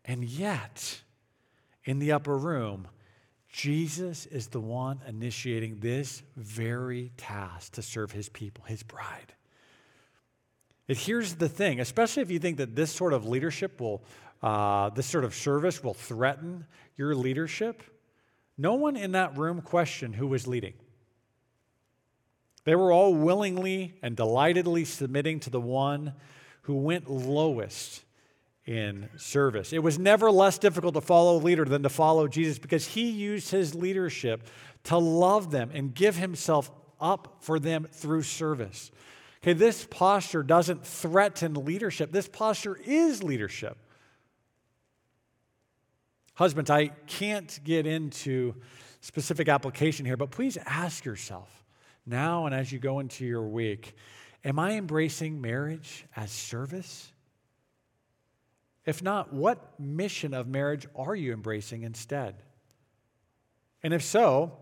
And 0.06 0.24
yet, 0.24 1.02
in 1.86 2.00
the 2.00 2.12
upper 2.12 2.38
room, 2.38 2.88
Jesus 3.50 4.26
is 4.26 4.48
the 4.48 4.60
one 4.60 5.00
initiating 5.08 5.80
this 5.80 6.24
very 6.36 7.12
task 7.18 7.74
to 7.74 7.82
serve 7.82 8.12
his 8.12 8.28
people, 8.28 8.66
his 8.66 8.84
bride. 8.84 9.34
And 10.90 10.98
here's 10.98 11.36
the 11.36 11.48
thing, 11.48 11.80
especially 11.80 12.24
if 12.24 12.32
you 12.32 12.40
think 12.40 12.58
that 12.58 12.76
this 12.76 12.92
sort 12.92 13.14
of 13.14 13.26
leadership 13.26 13.80
will, 13.80 14.04
uh, 14.42 14.90
this 14.90 15.06
sort 15.06 15.24
of 15.24 15.34
service 15.34 15.84
will 15.84 15.94
threaten 15.94 16.66
your 16.98 17.16
leadership. 17.16 17.84
No 18.58 18.76
one 18.76 18.96
in 18.96 19.14
that 19.14 19.38
room 19.38 19.62
questioned 19.62 20.16
who 20.16 20.28
was 20.28 20.48
leading. 20.48 20.74
They 22.66 22.76
were 22.76 22.92
all 22.92 23.14
willingly 23.14 23.96
and 24.02 24.16
delightedly 24.16 24.86
submitting 24.86 25.40
to 25.42 25.50
the 25.50 25.60
one 25.60 26.14
who 26.64 26.76
went 26.76 27.10
lowest 27.10 28.04
in 28.66 29.10
service. 29.18 29.74
It 29.74 29.84
was 29.84 30.00
never 30.00 30.32
less 30.32 30.58
difficult 30.58 30.94
to 30.94 31.02
follow 31.02 31.38
a 31.38 31.44
leader 31.44 31.66
than 31.66 31.84
to 31.84 31.90
follow 31.90 32.28
Jesus 32.28 32.60
because 32.60 32.88
he 32.88 33.10
used 33.10 33.52
his 33.52 33.76
leadership 33.76 34.48
to 34.86 34.98
love 34.98 35.52
them 35.52 35.72
and 35.74 35.94
give 35.94 36.16
himself 36.16 36.72
up 37.02 37.38
for 37.42 37.60
them 37.60 37.88
through 37.92 38.22
service. 38.22 38.92
Okay, 39.42 39.52
this 39.52 39.86
posture 39.90 40.44
doesn't 40.44 40.86
threaten 40.86 41.66
leadership. 41.66 42.14
This 42.14 42.30
posture 42.30 42.80
is 42.86 43.22
leadership. 43.22 43.78
Husbands, 46.36 46.70
I 46.70 46.88
can't 46.88 47.60
get 47.64 47.86
into 47.86 48.56
specific 49.02 49.50
application 49.50 50.06
here, 50.06 50.18
but 50.18 50.32
please 50.32 50.58
ask 50.66 51.06
yourself 51.06 51.64
now 52.06 52.46
and 52.46 52.56
as 52.56 52.72
you 52.72 52.80
go 52.80 53.00
into 53.00 53.26
your 53.26 53.44
week 53.44 53.96
Am 54.46 54.60
I 54.60 54.74
embracing 54.74 55.40
marriage 55.40 56.06
as 56.18 56.30
service? 56.30 57.14
If 58.86 59.02
not, 59.02 59.32
what 59.32 59.80
mission 59.80 60.34
of 60.34 60.48
marriage 60.48 60.86
are 60.96 61.16
you 61.16 61.32
embracing 61.32 61.84
instead? 61.84 62.36
And 63.82 63.94
if 63.94 64.04
so, 64.04 64.58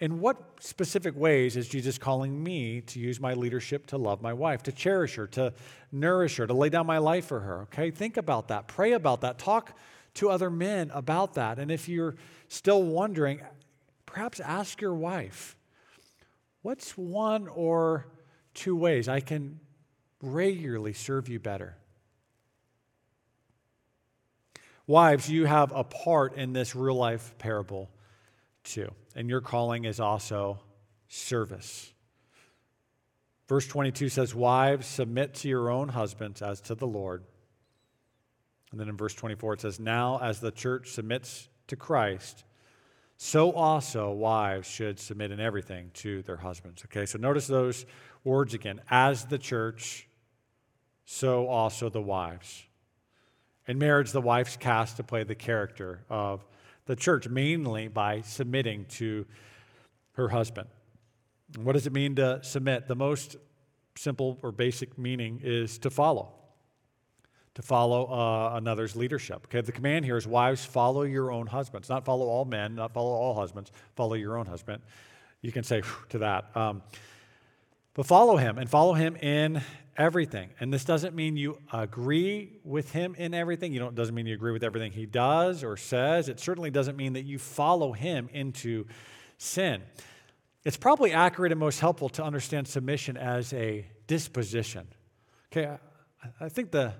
in 0.00 0.20
what 0.20 0.36
specific 0.60 1.16
ways 1.16 1.56
is 1.56 1.68
Jesus 1.68 1.96
calling 1.96 2.42
me 2.42 2.82
to 2.82 3.00
use 3.00 3.18
my 3.18 3.34
leadership 3.34 3.86
to 3.86 3.96
love 3.96 4.20
my 4.20 4.32
wife, 4.32 4.62
to 4.64 4.72
cherish 4.72 5.14
her, 5.14 5.26
to 5.28 5.54
nourish 5.90 6.36
her, 6.36 6.46
to 6.46 6.54
lay 6.54 6.68
down 6.68 6.86
my 6.86 6.98
life 6.98 7.26
for 7.26 7.40
her? 7.40 7.62
Okay, 7.62 7.90
think 7.90 8.16
about 8.16 8.48
that. 8.48 8.68
Pray 8.68 8.92
about 8.92 9.22
that. 9.22 9.38
Talk 9.38 9.76
to 10.18 10.30
other 10.30 10.50
men 10.50 10.90
about 10.92 11.34
that. 11.34 11.58
And 11.58 11.70
if 11.70 11.88
you're 11.88 12.16
still 12.48 12.82
wondering, 12.82 13.40
perhaps 14.04 14.40
ask 14.40 14.80
your 14.80 14.94
wife, 14.94 15.56
what's 16.62 16.92
one 16.98 17.48
or 17.48 18.06
two 18.54 18.76
ways 18.76 19.08
I 19.08 19.20
can 19.20 19.60
regularly 20.20 20.92
serve 20.92 21.28
you 21.28 21.38
better? 21.38 21.76
Wives, 24.88 25.30
you 25.30 25.44
have 25.44 25.70
a 25.72 25.84
part 25.84 26.34
in 26.34 26.52
this 26.52 26.74
real 26.74 26.96
life 26.96 27.34
parable 27.38 27.90
too. 28.64 28.90
And 29.14 29.28
your 29.28 29.40
calling 29.40 29.84
is 29.84 30.00
also 30.00 30.58
service. 31.08 31.92
Verse 33.48 33.66
22 33.66 34.08
says, 34.08 34.34
Wives, 34.34 34.86
submit 34.86 35.34
to 35.34 35.48
your 35.48 35.70
own 35.70 35.88
husbands 35.88 36.42
as 36.42 36.60
to 36.62 36.74
the 36.74 36.86
Lord. 36.86 37.24
And 38.70 38.80
then 38.80 38.88
in 38.88 38.96
verse 38.96 39.14
24 39.14 39.54
it 39.54 39.60
says, 39.62 39.80
Now 39.80 40.18
as 40.22 40.40
the 40.40 40.50
church 40.50 40.90
submits 40.90 41.48
to 41.68 41.76
Christ, 41.76 42.44
so 43.16 43.52
also 43.52 44.12
wives 44.12 44.68
should 44.68 45.00
submit 45.00 45.32
in 45.32 45.40
everything 45.40 45.90
to 45.94 46.22
their 46.22 46.36
husbands. 46.36 46.84
Okay, 46.84 47.04
so 47.04 47.18
notice 47.18 47.46
those 47.46 47.84
words 48.22 48.54
again. 48.54 48.80
As 48.88 49.24
the 49.24 49.38
church, 49.38 50.08
so 51.04 51.48
also 51.48 51.88
the 51.88 52.00
wives. 52.00 52.64
In 53.66 53.78
marriage, 53.78 54.12
the 54.12 54.20
wife's 54.20 54.56
cast 54.56 54.96
to 54.98 55.02
play 55.02 55.24
the 55.24 55.34
character 55.34 56.04
of 56.08 56.46
the 56.86 56.96
church, 56.96 57.28
mainly 57.28 57.88
by 57.88 58.20
submitting 58.20 58.86
to 58.86 59.26
her 60.12 60.28
husband. 60.28 60.68
What 61.56 61.72
does 61.72 61.86
it 61.86 61.92
mean 61.92 62.14
to 62.16 62.40
submit? 62.42 62.88
The 62.88 62.94
most 62.94 63.36
simple 63.96 64.38
or 64.42 64.52
basic 64.52 64.96
meaning 64.96 65.40
is 65.42 65.78
to 65.78 65.90
follow, 65.90 66.32
to 67.58 67.62
follow 67.62 68.06
uh, 68.06 68.56
another's 68.56 68.94
leadership. 68.94 69.44
Okay, 69.46 69.60
the 69.60 69.72
command 69.72 70.04
here 70.04 70.16
is 70.16 70.28
wives, 70.28 70.64
follow 70.64 71.02
your 71.02 71.32
own 71.32 71.48
husbands. 71.48 71.88
Not 71.88 72.04
follow 72.04 72.26
all 72.26 72.44
men, 72.44 72.76
not 72.76 72.92
follow 72.92 73.10
all 73.10 73.34
husbands, 73.34 73.72
follow 73.96 74.14
your 74.14 74.38
own 74.38 74.46
husband. 74.46 74.80
You 75.42 75.50
can 75.50 75.64
say 75.64 75.82
to 76.10 76.18
that. 76.18 76.56
Um, 76.56 76.82
but 77.94 78.06
follow 78.06 78.36
him 78.36 78.58
and 78.58 78.70
follow 78.70 78.94
him 78.94 79.16
in 79.16 79.60
everything. 79.96 80.50
And 80.60 80.72
this 80.72 80.84
doesn't 80.84 81.16
mean 81.16 81.36
you 81.36 81.58
agree 81.72 82.60
with 82.62 82.92
him 82.92 83.16
in 83.16 83.34
everything. 83.34 83.72
You 83.72 83.80
don't 83.80 83.96
doesn't 83.96 84.14
mean 84.14 84.26
you 84.26 84.34
agree 84.34 84.52
with 84.52 84.62
everything 84.62 84.92
he 84.92 85.06
does 85.06 85.64
or 85.64 85.76
says. 85.76 86.28
It 86.28 86.38
certainly 86.38 86.70
doesn't 86.70 86.96
mean 86.96 87.14
that 87.14 87.24
you 87.24 87.40
follow 87.40 87.90
him 87.90 88.28
into 88.32 88.86
sin. 89.36 89.82
It's 90.64 90.76
probably 90.76 91.10
accurate 91.10 91.50
and 91.50 91.58
most 91.58 91.80
helpful 91.80 92.08
to 92.10 92.22
understand 92.22 92.68
submission 92.68 93.16
as 93.16 93.52
a 93.52 93.84
disposition. 94.06 94.86
Okay, 95.50 95.66
I, 96.22 96.44
I 96.44 96.48
think 96.48 96.70
the 96.70 96.94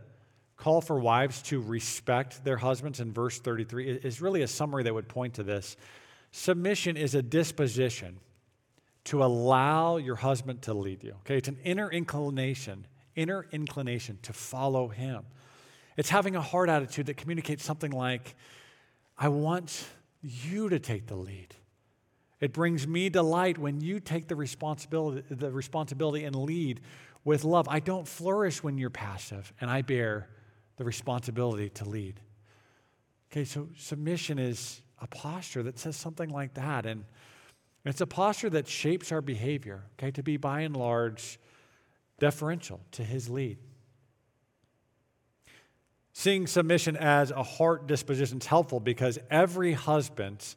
call 0.59 0.81
for 0.81 0.99
wives 0.99 1.41
to 1.41 1.61
respect 1.61 2.45
their 2.45 2.57
husbands 2.57 3.01
in 3.01 3.13
verse 3.13 3.39
33 3.39 3.91
is 3.91 4.21
really 4.21 4.43
a 4.43 4.49
summary 4.49 4.83
that 4.83 4.93
would 4.93 5.09
point 5.09 5.35
to 5.35 5.43
this. 5.43 5.77
Submission 6.33 6.97
is 6.97 7.15
a 7.15 7.23
disposition 7.23 8.19
to 9.05 9.25
allow 9.25 9.97
your 9.97 10.17
husband 10.17 10.61
to 10.63 10.75
lead 10.75 11.03
you. 11.03 11.15
Okay, 11.21 11.39
it's 11.39 11.49
an 11.49 11.59
inner 11.65 11.91
inclination, 11.91 12.87
inner 13.15 13.47
inclination 13.53 14.19
to 14.23 14.33
follow 14.33 14.89
him. 14.89 15.25
It's 15.97 16.11
having 16.11 16.37
a 16.37 16.43
heart 16.43 16.69
attitude 16.69 17.07
that 17.07 17.17
communicates 17.17 17.65
something 17.65 17.93
like, 17.93 18.35
I 19.17 19.29
want 19.29 19.87
you 20.23 20.69
to 20.69 20.79
take 20.79 21.07
the 21.07 21.17
lead. 21.17 21.55
It 22.41 22.53
brings 22.53 22.87
me 22.87 23.09
delight 23.09 23.59
when 23.59 23.81
you 23.81 23.99
take 24.01 24.29
the 24.29 24.37
responsibility, 24.37 25.23
the 25.31 25.51
responsibility 25.51 26.25
and 26.25 26.37
lead 26.37 26.81
with 27.25 27.45
love. 27.45 27.67
I 27.69 27.81
don't 27.81 28.07
flourish 28.07 28.63
when 28.63 28.77
you're 28.79 28.91
passive, 28.91 29.53
and 29.61 29.71
I 29.71 29.83
bear 29.83 30.29
the 30.79 30.85
responsibility 30.85 31.69
to 31.71 31.85
lead. 31.87 32.21
Okay, 33.31 33.45
so 33.45 33.69
submission 33.77 34.39
is 34.39 34.81
a 35.03 35.07
posture 35.07 35.63
that 35.65 35.79
says 35.79 35.97
something 35.97 36.31
like 36.31 36.55
that. 36.55 36.87
And 36.87 37.05
it's 37.85 38.01
a 38.01 38.07
posture 38.07 38.49
that 38.51 38.67
shapes 38.67 39.13
our 39.13 39.21
behavior, 39.21 39.83
okay, 39.99 40.11
to 40.13 40.23
be 40.23 40.37
by 40.37 40.63
and 40.63 40.77
large 40.77 41.39
deferential 42.19 42.81
to 42.93 43.05
his 43.05 43.29
lead. 43.29 43.59
Seeing 46.13 46.47
submission 46.47 46.97
as 46.97 47.31
a 47.31 47.43
heart 47.43 47.87
disposition 47.87 48.39
is 48.39 48.47
helpful 48.47 48.81
because 48.81 49.19
every 49.31 49.73
husband 49.75 50.57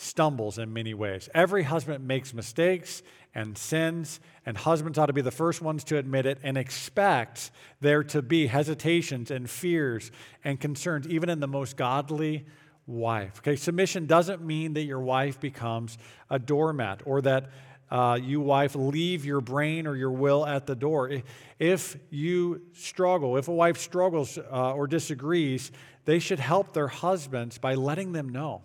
stumbles 0.00 0.58
in 0.58 0.72
many 0.72 0.94
ways. 0.94 1.28
Every 1.34 1.64
husband 1.64 2.06
makes 2.06 2.32
mistakes 2.32 3.02
and 3.34 3.58
sins, 3.58 4.20
and 4.46 4.56
husbands 4.56 4.96
ought 4.96 5.06
to 5.06 5.12
be 5.12 5.22
the 5.22 5.32
first 5.32 5.60
ones 5.60 5.82
to 5.84 5.98
admit 5.98 6.24
it 6.24 6.38
and 6.44 6.56
expect 6.56 7.50
there 7.80 8.04
to 8.04 8.22
be 8.22 8.46
hesitations 8.46 9.32
and 9.32 9.50
fears 9.50 10.12
and 10.44 10.60
concerns, 10.60 11.08
even 11.08 11.28
in 11.28 11.40
the 11.40 11.48
most 11.48 11.76
godly 11.76 12.46
wife. 12.86 13.38
Okay, 13.38 13.56
submission 13.56 14.06
doesn't 14.06 14.40
mean 14.40 14.74
that 14.74 14.84
your 14.84 15.00
wife 15.00 15.40
becomes 15.40 15.98
a 16.30 16.38
doormat 16.38 17.02
or 17.04 17.20
that 17.22 17.50
uh, 17.90 18.18
you, 18.22 18.40
wife, 18.40 18.76
leave 18.76 19.24
your 19.24 19.40
brain 19.40 19.86
or 19.86 19.96
your 19.96 20.12
will 20.12 20.46
at 20.46 20.66
the 20.66 20.76
door. 20.76 21.10
If 21.58 21.96
you 22.10 22.62
struggle, 22.72 23.36
if 23.36 23.48
a 23.48 23.52
wife 23.52 23.78
struggles 23.78 24.38
uh, 24.38 24.74
or 24.74 24.86
disagrees, 24.86 25.72
they 26.04 26.20
should 26.20 26.38
help 26.38 26.72
their 26.72 26.88
husbands 26.88 27.58
by 27.58 27.74
letting 27.74 28.12
them 28.12 28.28
know. 28.28 28.62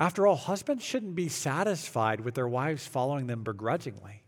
After 0.00 0.26
all, 0.26 0.34
husbands 0.34 0.82
shouldn't 0.82 1.14
be 1.14 1.28
satisfied 1.28 2.20
with 2.22 2.34
their 2.34 2.48
wives 2.48 2.86
following 2.86 3.26
them 3.26 3.44
begrudgingly. 3.44 4.22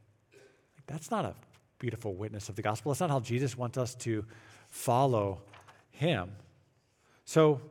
That's 0.86 1.10
not 1.10 1.24
a 1.24 1.34
beautiful 1.78 2.14
witness 2.14 2.50
of 2.50 2.56
the 2.56 2.62
gospel. 2.62 2.92
That's 2.92 3.00
not 3.00 3.08
how 3.08 3.20
Jesus 3.20 3.56
wants 3.56 3.78
us 3.78 3.94
to 3.96 4.26
follow 4.68 5.40
him. 5.90 6.32
So, 7.24 7.62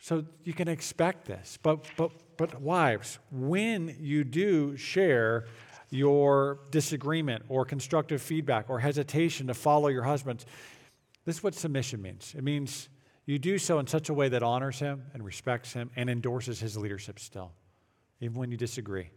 so 0.00 0.24
you 0.42 0.52
can 0.52 0.66
expect 0.66 1.26
this. 1.26 1.60
But, 1.62 1.84
but, 1.96 2.10
but 2.36 2.60
wives, 2.60 3.20
when 3.30 3.94
you 4.00 4.24
do 4.24 4.76
share 4.76 5.44
your 5.90 6.58
disagreement 6.72 7.44
or 7.48 7.64
constructive 7.64 8.20
feedback 8.20 8.68
or 8.68 8.80
hesitation 8.80 9.46
to 9.46 9.54
follow 9.54 9.86
your 9.86 10.02
husband, 10.02 10.44
this 11.24 11.36
is 11.36 11.42
what 11.44 11.54
submission 11.54 12.02
means. 12.02 12.34
It 12.36 12.42
means 12.42 12.88
you 13.30 13.38
do 13.38 13.58
so 13.58 13.78
in 13.78 13.86
such 13.86 14.08
a 14.08 14.14
way 14.14 14.28
that 14.28 14.42
honors 14.42 14.78
him 14.78 15.04
and 15.14 15.24
respects 15.24 15.72
him 15.72 15.90
and 15.96 16.10
endorses 16.10 16.60
his 16.60 16.76
leadership 16.76 17.18
still, 17.18 17.52
even 18.20 18.36
when 18.36 18.50
you 18.50 18.56
disagree. 18.56 19.10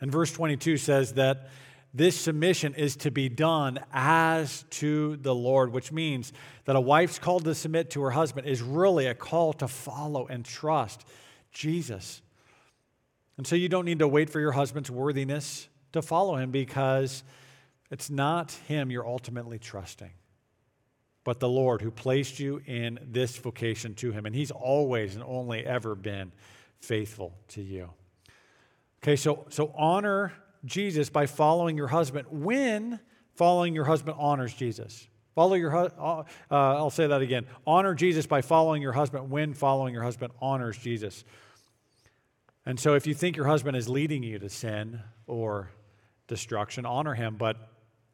And 0.00 0.10
verse 0.10 0.32
22 0.32 0.76
says 0.76 1.14
that 1.14 1.48
this 1.92 2.18
submission 2.18 2.74
is 2.74 2.96
to 2.96 3.10
be 3.10 3.28
done 3.28 3.78
as 3.92 4.64
to 4.70 5.16
the 5.16 5.34
Lord, 5.34 5.72
which 5.72 5.92
means 5.92 6.32
that 6.64 6.74
a 6.74 6.80
wife's 6.80 7.18
call 7.18 7.40
to 7.40 7.54
submit 7.54 7.90
to 7.90 8.02
her 8.02 8.10
husband 8.10 8.48
is 8.48 8.62
really 8.62 9.06
a 9.06 9.14
call 9.14 9.52
to 9.54 9.68
follow 9.68 10.26
and 10.26 10.44
trust 10.44 11.04
Jesus. 11.52 12.20
And 13.36 13.46
so 13.46 13.54
you 13.56 13.68
don't 13.68 13.84
need 13.84 14.00
to 14.00 14.08
wait 14.08 14.28
for 14.28 14.40
your 14.40 14.52
husband's 14.52 14.90
worthiness 14.90 15.68
to 15.92 16.02
follow 16.02 16.36
him 16.36 16.50
because 16.50 17.22
it's 17.90 18.10
not 18.10 18.52
him 18.66 18.90
you're 18.90 19.06
ultimately 19.06 19.58
trusting, 19.58 20.10
but 21.24 21.40
the 21.40 21.48
Lord 21.48 21.80
who 21.80 21.90
placed 21.90 22.38
you 22.38 22.60
in 22.66 22.98
this 23.02 23.36
vocation 23.38 23.94
to 23.96 24.12
him. 24.12 24.26
And 24.26 24.34
he's 24.34 24.50
always 24.50 25.14
and 25.14 25.24
only 25.24 25.64
ever 25.66 25.94
been 25.94 26.32
faithful 26.80 27.34
to 27.48 27.62
you. 27.62 27.90
Okay, 29.02 29.16
so, 29.16 29.46
so 29.48 29.72
honor 29.76 30.32
Jesus 30.64 31.08
by 31.10 31.26
following 31.26 31.76
your 31.76 31.88
husband 31.88 32.26
when 32.30 33.00
following 33.34 33.74
your 33.74 33.84
husband 33.84 34.16
honors 34.18 34.54
Jesus. 34.54 35.06
Follow 35.34 35.54
your 35.54 35.74
uh, 35.74 35.88
uh, 35.98 36.24
I'll 36.50 36.90
say 36.90 37.08
that 37.08 37.20
again. 37.20 37.46
Honor 37.66 37.94
Jesus 37.94 38.26
by 38.26 38.40
following 38.40 38.80
your 38.80 38.92
husband 38.92 39.30
when 39.30 39.52
following 39.52 39.92
your 39.92 40.04
husband 40.04 40.32
honors 40.40 40.78
Jesus. 40.78 41.24
And 42.64 42.78
so 42.78 42.94
if 42.94 43.06
you 43.06 43.14
think 43.14 43.36
your 43.36 43.46
husband 43.46 43.76
is 43.76 43.88
leading 43.88 44.22
you 44.22 44.38
to 44.38 44.48
sin 44.48 45.00
or 45.26 45.70
destruction, 46.28 46.86
honor 46.86 47.14
him, 47.14 47.36
but 47.36 47.56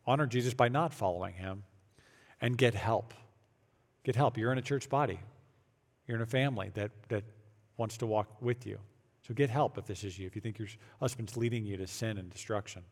honor 0.06 0.26
Jesus 0.26 0.54
by 0.54 0.68
not 0.68 0.94
following 0.94 1.34
him 1.34 1.64
and 2.40 2.56
get 2.56 2.74
help. 2.74 3.14
Get 4.04 4.16
help. 4.16 4.38
You're 4.38 4.52
in 4.52 4.58
a 4.58 4.62
church 4.62 4.88
body. 4.88 5.20
You're 6.06 6.16
in 6.16 6.22
a 6.22 6.26
family 6.26 6.70
that, 6.74 6.90
that 7.08 7.24
wants 7.76 7.98
to 7.98 8.06
walk 8.06 8.40
with 8.40 8.66
you. 8.66 8.78
So 9.26 9.34
get 9.34 9.50
help 9.50 9.78
if 9.78 9.86
this 9.86 10.02
is 10.02 10.18
you, 10.18 10.26
if 10.26 10.34
you 10.34 10.40
think 10.40 10.58
your 10.58 10.68
husband's 10.98 11.36
leading 11.36 11.64
you 11.64 11.76
to 11.76 11.86
sin 11.86 12.18
and 12.18 12.30
destruction. 12.30 12.82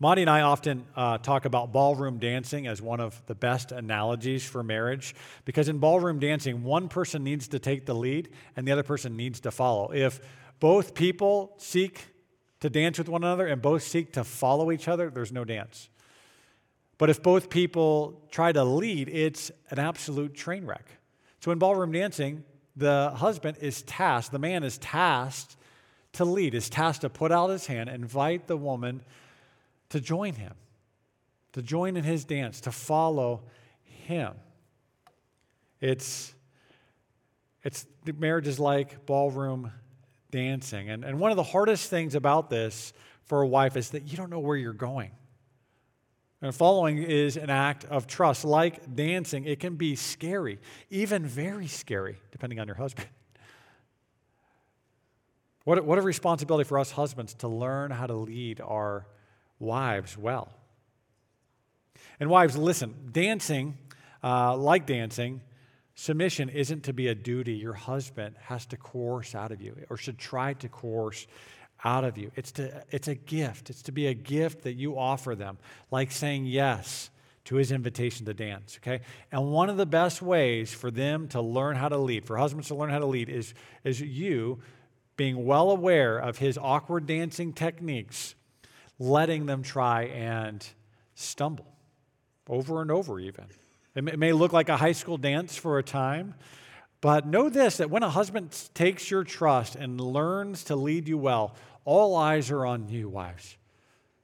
Monty 0.00 0.22
and 0.22 0.30
I 0.30 0.42
often 0.42 0.86
uh, 0.94 1.18
talk 1.18 1.44
about 1.44 1.72
ballroom 1.72 2.18
dancing 2.18 2.68
as 2.68 2.80
one 2.80 3.00
of 3.00 3.20
the 3.26 3.34
best 3.34 3.72
analogies 3.72 4.44
for 4.44 4.62
marriage 4.62 5.16
because 5.44 5.68
in 5.68 5.78
ballroom 5.78 6.20
dancing, 6.20 6.62
one 6.62 6.88
person 6.88 7.24
needs 7.24 7.48
to 7.48 7.58
take 7.58 7.84
the 7.84 7.94
lead 7.94 8.28
and 8.54 8.68
the 8.68 8.70
other 8.70 8.84
person 8.84 9.16
needs 9.16 9.40
to 9.40 9.50
follow. 9.50 9.90
If 9.92 10.20
both 10.60 10.94
people 10.94 11.54
seek 11.56 12.06
to 12.60 12.70
dance 12.70 12.98
with 12.98 13.08
one 13.08 13.24
another 13.24 13.48
and 13.48 13.60
both 13.60 13.82
seek 13.82 14.12
to 14.12 14.22
follow 14.22 14.70
each 14.70 14.86
other, 14.86 15.10
there's 15.10 15.32
no 15.32 15.44
dance. 15.44 15.88
But 16.98 17.10
if 17.10 17.22
both 17.22 17.48
people 17.48 18.20
try 18.30 18.50
to 18.52 18.64
lead, 18.64 19.08
it's 19.08 19.52
an 19.70 19.78
absolute 19.78 20.34
train 20.34 20.66
wreck. 20.66 20.86
So 21.40 21.52
in 21.52 21.58
ballroom 21.58 21.92
dancing, 21.92 22.44
the 22.76 23.12
husband 23.14 23.58
is 23.60 23.82
tasked, 23.82 24.32
the 24.32 24.38
man 24.38 24.64
is 24.64 24.78
tasked 24.78 25.56
to 26.14 26.24
lead, 26.24 26.54
is 26.54 26.68
tasked 26.68 27.02
to 27.02 27.08
put 27.08 27.30
out 27.30 27.50
his 27.50 27.66
hand, 27.66 27.88
invite 27.88 28.48
the 28.48 28.56
woman 28.56 29.02
to 29.90 30.00
join 30.00 30.34
him, 30.34 30.54
to 31.52 31.62
join 31.62 31.96
in 31.96 32.04
his 32.04 32.24
dance, 32.24 32.60
to 32.62 32.72
follow 32.72 33.42
him. 33.84 34.32
It's, 35.80 36.34
it's 37.62 37.86
marriage 38.16 38.48
is 38.48 38.58
like 38.58 39.06
ballroom 39.06 39.70
dancing. 40.30 40.90
And, 40.90 41.04
and 41.04 41.20
one 41.20 41.30
of 41.30 41.36
the 41.36 41.42
hardest 41.42 41.88
things 41.90 42.16
about 42.16 42.50
this 42.50 42.92
for 43.24 43.42
a 43.42 43.46
wife 43.46 43.76
is 43.76 43.90
that 43.90 44.10
you 44.10 44.16
don't 44.16 44.30
know 44.30 44.40
where 44.40 44.56
you're 44.56 44.72
going. 44.72 45.12
And 46.40 46.54
following 46.54 46.98
is 46.98 47.36
an 47.36 47.50
act 47.50 47.84
of 47.86 48.06
trust. 48.06 48.44
Like 48.44 48.94
dancing, 48.94 49.44
it 49.44 49.58
can 49.58 49.74
be 49.74 49.96
scary, 49.96 50.60
even 50.88 51.26
very 51.26 51.66
scary, 51.66 52.16
depending 52.30 52.60
on 52.60 52.66
your 52.66 52.76
husband. 52.76 53.08
What, 55.64 55.84
what 55.84 55.98
a 55.98 56.00
responsibility 56.00 56.66
for 56.66 56.78
us 56.78 56.90
husbands 56.90 57.34
to 57.34 57.48
learn 57.48 57.90
how 57.90 58.06
to 58.06 58.14
lead 58.14 58.62
our 58.62 59.06
wives 59.58 60.16
well. 60.16 60.48
And 62.18 62.30
wives, 62.30 62.56
listen, 62.56 63.10
dancing, 63.12 63.76
uh, 64.24 64.56
like 64.56 64.86
dancing, 64.86 65.42
submission 65.94 66.48
isn't 66.48 66.84
to 66.84 66.94
be 66.94 67.08
a 67.08 67.14
duty 67.14 67.52
your 67.52 67.74
husband 67.74 68.36
has 68.40 68.64
to 68.66 68.78
coerce 68.78 69.34
out 69.34 69.52
of 69.52 69.60
you 69.60 69.76
or 69.90 69.98
should 69.98 70.16
try 70.16 70.54
to 70.54 70.70
coerce 70.70 71.26
out 71.84 72.04
of 72.04 72.18
you. 72.18 72.30
It's, 72.36 72.52
to, 72.52 72.84
it's 72.90 73.08
a 73.08 73.14
gift. 73.14 73.70
It's 73.70 73.82
to 73.82 73.92
be 73.92 74.06
a 74.08 74.14
gift 74.14 74.62
that 74.62 74.74
you 74.74 74.98
offer 74.98 75.34
them, 75.34 75.58
like 75.90 76.10
saying 76.10 76.46
yes 76.46 77.10
to 77.44 77.56
his 77.56 77.72
invitation 77.72 78.26
to 78.26 78.34
dance, 78.34 78.78
okay? 78.82 79.02
And 79.32 79.50
one 79.52 79.70
of 79.70 79.78
the 79.78 79.86
best 79.86 80.20
ways 80.20 80.74
for 80.74 80.90
them 80.90 81.28
to 81.28 81.40
learn 81.40 81.76
how 81.76 81.88
to 81.88 81.96
lead, 81.96 82.26
for 82.26 82.36
husbands 82.36 82.68
to 82.68 82.74
learn 82.74 82.90
how 82.90 82.98
to 82.98 83.06
lead, 83.06 83.30
is, 83.30 83.54
is 83.84 84.00
you 84.00 84.58
being 85.16 85.46
well 85.46 85.70
aware 85.70 86.18
of 86.18 86.38
his 86.38 86.58
awkward 86.58 87.06
dancing 87.06 87.52
techniques, 87.52 88.34
letting 88.98 89.46
them 89.46 89.62
try 89.62 90.04
and 90.04 90.66
stumble 91.14 91.74
over 92.48 92.82
and 92.82 92.90
over, 92.90 93.18
even. 93.18 93.46
It 93.94 94.18
may 94.18 94.32
look 94.32 94.52
like 94.52 94.68
a 94.68 94.76
high 94.76 94.92
school 94.92 95.16
dance 95.16 95.56
for 95.56 95.78
a 95.78 95.82
time, 95.82 96.34
but 97.00 97.26
know 97.26 97.48
this 97.48 97.76
that 97.78 97.90
when 97.90 98.02
a 98.02 98.10
husband 98.10 98.56
takes 98.74 99.10
your 99.10 99.24
trust 99.24 99.76
and 99.76 100.00
learns 100.00 100.64
to 100.64 100.76
lead 100.76 101.08
you 101.08 101.18
well, 101.18 101.54
all 101.84 102.16
eyes 102.16 102.50
are 102.50 102.66
on 102.66 102.88
you, 102.88 103.08
wives. 103.08 103.56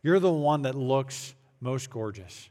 You're 0.02 0.20
the 0.20 0.32
one 0.32 0.62
that 0.62 0.74
looks 0.74 1.34
most 1.60 1.88
gorgeous. 1.90 2.48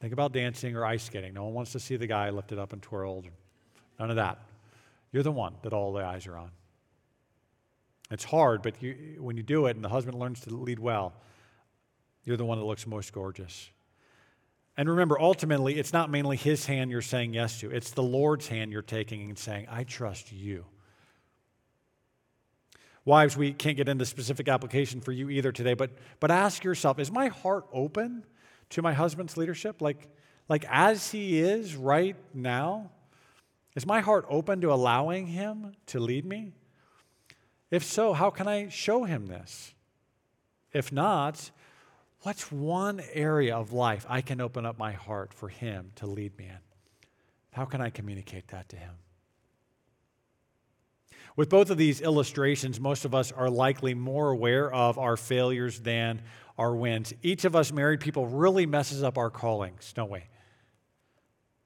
Think 0.00 0.12
about 0.12 0.32
dancing 0.32 0.76
or 0.76 0.84
ice 0.84 1.04
skating. 1.04 1.34
No 1.34 1.44
one 1.44 1.54
wants 1.54 1.72
to 1.72 1.80
see 1.80 1.96
the 1.96 2.06
guy 2.06 2.30
lifted 2.30 2.58
up 2.58 2.72
and 2.72 2.80
twirled. 2.80 3.28
None 3.98 4.10
of 4.10 4.16
that. 4.16 4.38
You're 5.12 5.22
the 5.22 5.32
one 5.32 5.54
that 5.62 5.72
all 5.72 5.92
the 5.92 6.04
eyes 6.04 6.26
are 6.26 6.36
on. 6.36 6.50
It's 8.10 8.24
hard, 8.24 8.62
but 8.62 8.82
you, 8.82 9.16
when 9.18 9.36
you 9.36 9.42
do 9.42 9.66
it 9.66 9.76
and 9.76 9.84
the 9.84 9.88
husband 9.88 10.18
learns 10.18 10.40
to 10.40 10.54
lead 10.54 10.78
well, 10.78 11.14
you're 12.24 12.36
the 12.36 12.44
one 12.44 12.58
that 12.58 12.64
looks 12.64 12.86
most 12.86 13.12
gorgeous. 13.12 13.70
And 14.76 14.88
remember, 14.88 15.20
ultimately, 15.20 15.78
it's 15.78 15.92
not 15.92 16.10
mainly 16.10 16.36
his 16.36 16.66
hand 16.66 16.90
you're 16.90 17.02
saying 17.02 17.34
yes 17.34 17.60
to, 17.60 17.70
it's 17.70 17.92
the 17.92 18.02
Lord's 18.02 18.48
hand 18.48 18.72
you're 18.72 18.82
taking 18.82 19.28
and 19.28 19.38
saying, 19.38 19.66
I 19.70 19.84
trust 19.84 20.32
you. 20.32 20.64
Wives, 23.04 23.36
we 23.36 23.52
can't 23.52 23.76
get 23.76 23.88
into 23.88 24.06
specific 24.06 24.48
application 24.48 25.00
for 25.00 25.12
you 25.12 25.28
either 25.28 25.52
today, 25.52 25.74
but, 25.74 25.90
but 26.20 26.30
ask 26.30 26.64
yourself 26.64 26.98
is 26.98 27.12
my 27.12 27.28
heart 27.28 27.66
open 27.72 28.24
to 28.70 28.82
my 28.82 28.94
husband's 28.94 29.36
leadership? 29.36 29.82
Like, 29.82 30.08
like 30.48 30.64
as 30.68 31.10
he 31.10 31.38
is 31.38 31.76
right 31.76 32.16
now? 32.32 32.90
Is 33.76 33.86
my 33.86 34.00
heart 34.00 34.24
open 34.28 34.60
to 34.60 34.72
allowing 34.72 35.26
him 35.26 35.72
to 35.86 36.00
lead 36.00 36.24
me? 36.24 36.52
If 37.70 37.84
so, 37.84 38.12
how 38.12 38.30
can 38.30 38.46
I 38.46 38.68
show 38.68 39.04
him 39.04 39.26
this? 39.26 39.74
If 40.72 40.92
not, 40.92 41.50
What's 42.24 42.50
one 42.50 43.02
area 43.12 43.54
of 43.54 43.74
life 43.74 44.06
I 44.08 44.22
can 44.22 44.40
open 44.40 44.64
up 44.64 44.78
my 44.78 44.92
heart 44.92 45.34
for 45.34 45.50
Him 45.50 45.92
to 45.96 46.06
lead 46.06 46.38
me 46.38 46.46
in? 46.46 46.58
How 47.52 47.66
can 47.66 47.82
I 47.82 47.90
communicate 47.90 48.48
that 48.48 48.70
to 48.70 48.76
Him? 48.76 48.92
With 51.36 51.50
both 51.50 51.68
of 51.68 51.76
these 51.76 52.00
illustrations, 52.00 52.80
most 52.80 53.04
of 53.04 53.14
us 53.14 53.30
are 53.30 53.50
likely 53.50 53.92
more 53.92 54.30
aware 54.30 54.72
of 54.72 54.98
our 54.98 55.18
failures 55.18 55.80
than 55.80 56.22
our 56.56 56.74
wins. 56.74 57.12
Each 57.22 57.44
of 57.44 57.54
us 57.54 57.70
married 57.70 58.00
people 58.00 58.26
really 58.26 58.64
messes 58.64 59.02
up 59.02 59.18
our 59.18 59.28
callings, 59.28 59.92
don't 59.92 60.10
we? 60.10 60.22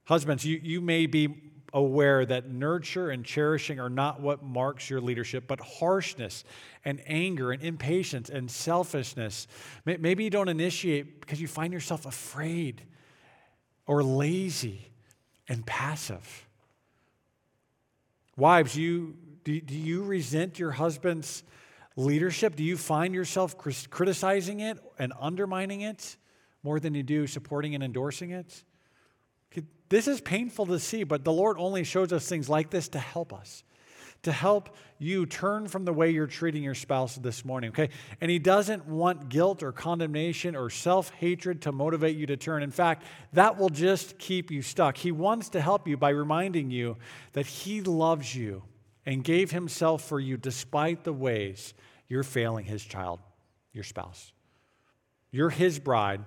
Husbands, 0.06 0.44
you, 0.44 0.58
you 0.60 0.80
may 0.80 1.06
be 1.06 1.52
aware 1.72 2.24
that 2.24 2.48
nurture 2.48 3.10
and 3.10 3.24
cherishing 3.24 3.78
are 3.78 3.90
not 3.90 4.20
what 4.20 4.42
marks 4.42 4.88
your 4.88 5.00
leadership, 5.00 5.44
but 5.46 5.60
harshness 5.60 6.44
and 6.84 7.00
anger 7.06 7.52
and 7.52 7.62
impatience 7.62 8.30
and 8.30 8.50
selfishness. 8.50 9.46
Maybe 9.84 10.24
you 10.24 10.30
don't 10.30 10.48
initiate 10.48 11.20
because 11.20 11.40
you 11.40 11.48
find 11.48 11.72
yourself 11.72 12.06
afraid 12.06 12.82
or 13.86 14.02
lazy 14.02 14.90
and 15.48 15.64
passive. 15.66 16.46
Wives, 18.36 18.76
you, 18.76 19.16
do, 19.44 19.60
do 19.60 19.74
you 19.74 20.04
resent 20.04 20.58
your 20.58 20.70
husband's 20.70 21.42
leadership? 21.96 22.54
Do 22.54 22.62
you 22.62 22.76
find 22.76 23.14
yourself 23.14 23.56
criticizing 23.58 24.60
it 24.60 24.78
and 24.98 25.12
undermining 25.20 25.80
it 25.80 26.16
more 26.62 26.80
than 26.80 26.94
you 26.94 27.02
do 27.02 27.26
supporting 27.26 27.74
and 27.74 27.82
endorsing 27.82 28.30
it? 28.30 28.62
This 29.88 30.06
is 30.06 30.20
painful 30.20 30.66
to 30.66 30.78
see, 30.78 31.04
but 31.04 31.24
the 31.24 31.32
Lord 31.32 31.56
only 31.58 31.84
shows 31.84 32.12
us 32.12 32.28
things 32.28 32.48
like 32.48 32.70
this 32.70 32.88
to 32.88 32.98
help 32.98 33.32
us, 33.32 33.64
to 34.22 34.32
help 34.32 34.76
you 34.98 35.24
turn 35.24 35.66
from 35.66 35.84
the 35.84 35.92
way 35.92 36.10
you're 36.10 36.26
treating 36.26 36.62
your 36.62 36.74
spouse 36.74 37.16
this 37.16 37.44
morning, 37.44 37.70
okay? 37.70 37.88
And 38.20 38.30
He 38.30 38.38
doesn't 38.38 38.86
want 38.86 39.30
guilt 39.30 39.62
or 39.62 39.72
condemnation 39.72 40.54
or 40.54 40.68
self 40.68 41.10
hatred 41.10 41.62
to 41.62 41.72
motivate 41.72 42.16
you 42.16 42.26
to 42.26 42.36
turn. 42.36 42.62
In 42.62 42.70
fact, 42.70 43.04
that 43.32 43.56
will 43.56 43.70
just 43.70 44.18
keep 44.18 44.50
you 44.50 44.60
stuck. 44.60 44.96
He 44.96 45.12
wants 45.12 45.48
to 45.50 45.60
help 45.60 45.88
you 45.88 45.96
by 45.96 46.10
reminding 46.10 46.70
you 46.70 46.96
that 47.32 47.46
He 47.46 47.80
loves 47.80 48.34
you 48.34 48.62
and 49.06 49.24
gave 49.24 49.52
Himself 49.52 50.02
for 50.02 50.20
you 50.20 50.36
despite 50.36 51.04
the 51.04 51.12
ways 51.14 51.72
you're 52.08 52.22
failing 52.22 52.66
His 52.66 52.84
child, 52.84 53.20
your 53.72 53.84
spouse. 53.84 54.32
You're 55.30 55.50
His 55.50 55.78
bride, 55.78 56.24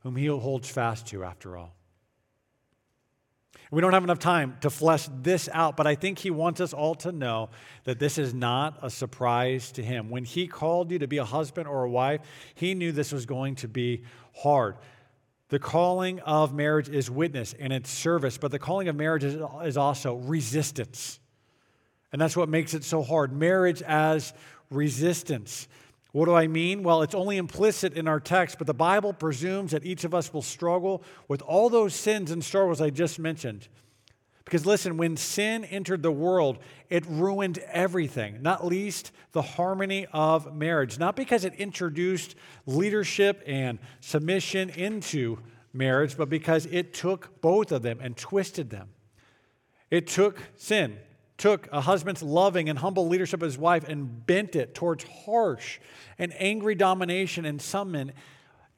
whom 0.00 0.16
He 0.16 0.26
holds 0.26 0.68
fast 0.68 1.06
to 1.08 1.24
after 1.24 1.56
all. 1.56 1.77
We 3.70 3.82
don't 3.82 3.92
have 3.92 4.04
enough 4.04 4.18
time 4.18 4.56
to 4.62 4.70
flesh 4.70 5.08
this 5.20 5.48
out, 5.52 5.76
but 5.76 5.86
I 5.86 5.94
think 5.94 6.18
he 6.18 6.30
wants 6.30 6.60
us 6.60 6.72
all 6.72 6.94
to 6.96 7.12
know 7.12 7.50
that 7.84 7.98
this 7.98 8.16
is 8.16 8.32
not 8.32 8.78
a 8.80 8.88
surprise 8.88 9.72
to 9.72 9.82
him. 9.82 10.08
When 10.08 10.24
he 10.24 10.46
called 10.46 10.90
you 10.90 10.98
to 11.00 11.06
be 11.06 11.18
a 11.18 11.24
husband 11.24 11.68
or 11.68 11.84
a 11.84 11.90
wife, 11.90 12.22
he 12.54 12.74
knew 12.74 12.92
this 12.92 13.12
was 13.12 13.26
going 13.26 13.56
to 13.56 13.68
be 13.68 14.04
hard. 14.36 14.76
The 15.50 15.58
calling 15.58 16.20
of 16.20 16.54
marriage 16.54 16.88
is 16.88 17.10
witness 17.10 17.54
and 17.58 17.72
it's 17.72 17.90
service, 17.90 18.38
but 18.38 18.50
the 18.50 18.58
calling 18.58 18.88
of 18.88 18.96
marriage 18.96 19.24
is, 19.24 19.38
is 19.64 19.76
also 19.76 20.14
resistance. 20.14 21.20
And 22.10 22.20
that's 22.20 22.36
what 22.36 22.48
makes 22.48 22.72
it 22.72 22.84
so 22.84 23.02
hard. 23.02 23.32
Marriage 23.32 23.82
as 23.82 24.32
resistance. 24.70 25.68
What 26.18 26.24
do 26.24 26.34
I 26.34 26.48
mean? 26.48 26.82
Well, 26.82 27.02
it's 27.02 27.14
only 27.14 27.36
implicit 27.36 27.92
in 27.92 28.08
our 28.08 28.18
text, 28.18 28.58
but 28.58 28.66
the 28.66 28.74
Bible 28.74 29.12
presumes 29.12 29.70
that 29.70 29.86
each 29.86 30.02
of 30.02 30.16
us 30.16 30.32
will 30.34 30.42
struggle 30.42 31.04
with 31.28 31.40
all 31.42 31.70
those 31.70 31.94
sins 31.94 32.32
and 32.32 32.42
struggles 32.42 32.80
I 32.80 32.90
just 32.90 33.20
mentioned. 33.20 33.68
Because 34.44 34.66
listen, 34.66 34.96
when 34.96 35.16
sin 35.16 35.64
entered 35.64 36.02
the 36.02 36.10
world, 36.10 36.58
it 36.90 37.06
ruined 37.06 37.58
everything, 37.70 38.42
not 38.42 38.66
least 38.66 39.12
the 39.30 39.42
harmony 39.42 40.08
of 40.12 40.52
marriage. 40.56 40.98
Not 40.98 41.14
because 41.14 41.44
it 41.44 41.54
introduced 41.54 42.34
leadership 42.66 43.40
and 43.46 43.78
submission 44.00 44.70
into 44.70 45.38
marriage, 45.72 46.16
but 46.16 46.28
because 46.28 46.66
it 46.66 46.94
took 46.94 47.40
both 47.40 47.70
of 47.70 47.82
them 47.82 48.00
and 48.02 48.16
twisted 48.16 48.70
them. 48.70 48.88
It 49.88 50.08
took 50.08 50.42
sin 50.56 50.98
took 51.38 51.68
a 51.72 51.80
husband's 51.80 52.22
loving 52.22 52.68
and 52.68 52.80
humble 52.80 53.08
leadership 53.08 53.40
of 53.40 53.46
his 53.46 53.56
wife 53.56 53.88
and 53.88 54.26
bent 54.26 54.56
it 54.56 54.74
towards 54.74 55.04
harsh 55.24 55.78
and 56.18 56.34
angry 56.36 56.74
domination 56.74 57.44
in 57.44 57.58
some 57.58 57.92
men 57.92 58.12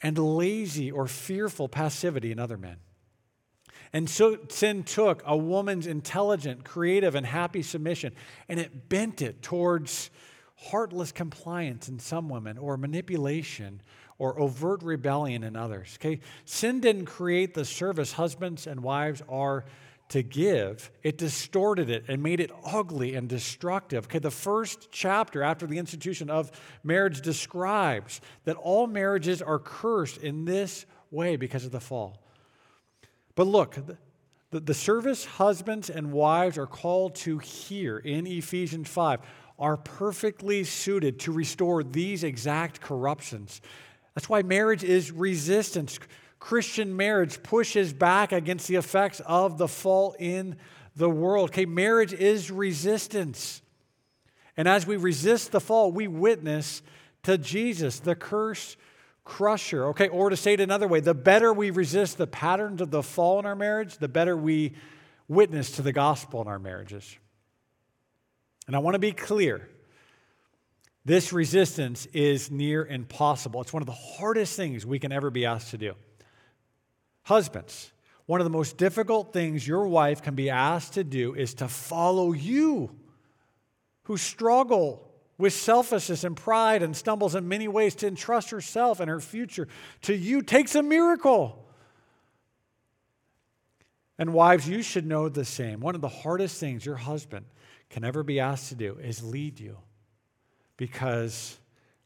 and 0.02 0.16
lazy 0.16 0.90
or 0.92 1.06
fearful 1.06 1.68
passivity 1.68 2.30
in 2.30 2.38
other 2.38 2.58
men. 2.58 2.76
And 3.92 4.08
so 4.08 4.38
sin 4.48 4.84
took 4.84 5.22
a 5.26 5.36
woman's 5.36 5.86
intelligent, 5.86 6.64
creative, 6.64 7.14
and 7.14 7.26
happy 7.26 7.62
submission 7.62 8.12
and 8.48 8.60
it 8.60 8.88
bent 8.88 9.22
it 9.22 9.42
towards 9.42 10.10
heartless 10.56 11.10
compliance 11.10 11.88
in 11.88 11.98
some 11.98 12.28
women 12.28 12.58
or 12.58 12.76
manipulation 12.76 13.80
or 14.18 14.38
overt 14.38 14.82
rebellion 14.82 15.42
in 15.42 15.56
others. 15.56 15.98
Okay? 15.98 16.20
Sin 16.44 16.80
didn't 16.80 17.06
create 17.06 17.54
the 17.54 17.64
service 17.64 18.12
husbands 18.12 18.66
and 18.66 18.82
wives 18.82 19.22
are 19.30 19.64
to 20.10 20.22
give, 20.22 20.90
it 21.02 21.18
distorted 21.18 21.90
it 21.90 22.04
and 22.08 22.22
made 22.22 22.40
it 22.40 22.50
ugly 22.64 23.14
and 23.14 23.28
destructive. 23.28 24.04
Okay, 24.04 24.18
the 24.18 24.30
first 24.30 24.88
chapter 24.92 25.42
after 25.42 25.66
the 25.66 25.78
institution 25.78 26.30
of 26.30 26.52
marriage 26.84 27.20
describes 27.20 28.20
that 28.44 28.56
all 28.56 28.86
marriages 28.86 29.42
are 29.42 29.58
cursed 29.58 30.18
in 30.18 30.44
this 30.44 30.86
way 31.10 31.36
because 31.36 31.64
of 31.64 31.72
the 31.72 31.80
fall. 31.80 32.22
But 33.34 33.46
look, 33.46 33.78
The, 34.50 34.58
the 34.58 34.74
service 34.74 35.24
husbands 35.24 35.90
and 35.90 36.10
wives 36.10 36.58
are 36.58 36.66
called 36.66 37.14
to 37.14 37.38
here 37.38 37.98
in 37.98 38.26
Ephesians 38.26 38.88
5 38.88 39.20
are 39.60 39.76
perfectly 39.76 40.64
suited 40.64 41.20
to 41.20 41.32
restore 41.32 41.84
these 41.84 42.24
exact 42.24 42.80
corruptions. 42.80 43.60
That's 44.14 44.28
why 44.28 44.42
marriage 44.42 44.82
is 44.82 45.12
resistance. 45.12 46.00
Christian 46.40 46.96
marriage 46.96 47.42
pushes 47.42 47.92
back 47.92 48.32
against 48.32 48.66
the 48.66 48.76
effects 48.76 49.20
of 49.26 49.58
the 49.58 49.68
fall 49.68 50.16
in 50.18 50.56
the 50.96 51.08
world. 51.08 51.50
Okay, 51.50 51.66
marriage 51.66 52.14
is 52.14 52.50
resistance. 52.50 53.62
And 54.56 54.66
as 54.66 54.86
we 54.86 54.96
resist 54.96 55.52
the 55.52 55.60
fall, 55.60 55.92
we 55.92 56.08
witness 56.08 56.82
to 57.22 57.38
Jesus, 57.38 58.00
the 58.00 58.14
curse 58.14 58.76
crusher. 59.22 59.86
Okay, 59.88 60.08
or 60.08 60.30
to 60.30 60.36
say 60.36 60.54
it 60.54 60.60
another 60.60 60.88
way, 60.88 61.00
the 61.00 61.14
better 61.14 61.52
we 61.52 61.70
resist 61.70 62.16
the 62.18 62.26
patterns 62.26 62.80
of 62.80 62.90
the 62.90 63.02
fall 63.02 63.38
in 63.38 63.46
our 63.46 63.54
marriage, 63.54 63.98
the 63.98 64.08
better 64.08 64.36
we 64.36 64.72
witness 65.28 65.72
to 65.72 65.82
the 65.82 65.92
gospel 65.92 66.40
in 66.40 66.48
our 66.48 66.58
marriages. 66.58 67.16
And 68.66 68.74
I 68.74 68.78
want 68.78 68.94
to 68.94 68.98
be 68.98 69.12
clear 69.12 69.68
this 71.04 71.32
resistance 71.32 72.06
is 72.06 72.50
near 72.50 72.84
impossible. 72.84 73.60
It's 73.60 73.72
one 73.72 73.82
of 73.82 73.86
the 73.86 73.92
hardest 73.92 74.56
things 74.56 74.86
we 74.86 74.98
can 74.98 75.12
ever 75.12 75.30
be 75.30 75.44
asked 75.44 75.70
to 75.70 75.78
do. 75.78 75.94
Husbands, 77.24 77.92
one 78.26 78.40
of 78.40 78.44
the 78.44 78.50
most 78.50 78.76
difficult 78.76 79.32
things 79.32 79.66
your 79.66 79.88
wife 79.88 80.22
can 80.22 80.34
be 80.34 80.50
asked 80.50 80.94
to 80.94 81.04
do 81.04 81.34
is 81.34 81.54
to 81.54 81.68
follow 81.68 82.32
you, 82.32 82.94
who 84.04 84.16
struggle 84.16 85.10
with 85.36 85.52
selfishness 85.52 86.22
and 86.22 86.36
pride 86.36 86.82
and 86.82 86.96
stumbles 86.96 87.34
in 87.34 87.48
many 87.48 87.66
ways 87.66 87.94
to 87.96 88.06
entrust 88.06 88.50
herself 88.50 89.00
and 89.00 89.08
her 89.10 89.20
future 89.20 89.66
to 90.02 90.14
you 90.14 90.42
takes 90.42 90.74
a 90.74 90.82
miracle. 90.82 91.66
And 94.18 94.34
wives, 94.34 94.68
you 94.68 94.82
should 94.82 95.06
know 95.06 95.28
the 95.28 95.44
same. 95.44 95.80
One 95.80 95.94
of 95.94 96.00
the 96.00 96.08
hardest 96.08 96.60
things 96.60 96.84
your 96.84 96.96
husband 96.96 97.46
can 97.88 98.04
ever 98.04 98.22
be 98.22 98.38
asked 98.38 98.68
to 98.68 98.74
do 98.74 98.98
is 99.02 99.24
lead 99.24 99.58
you. 99.58 99.78
Because 100.76 101.58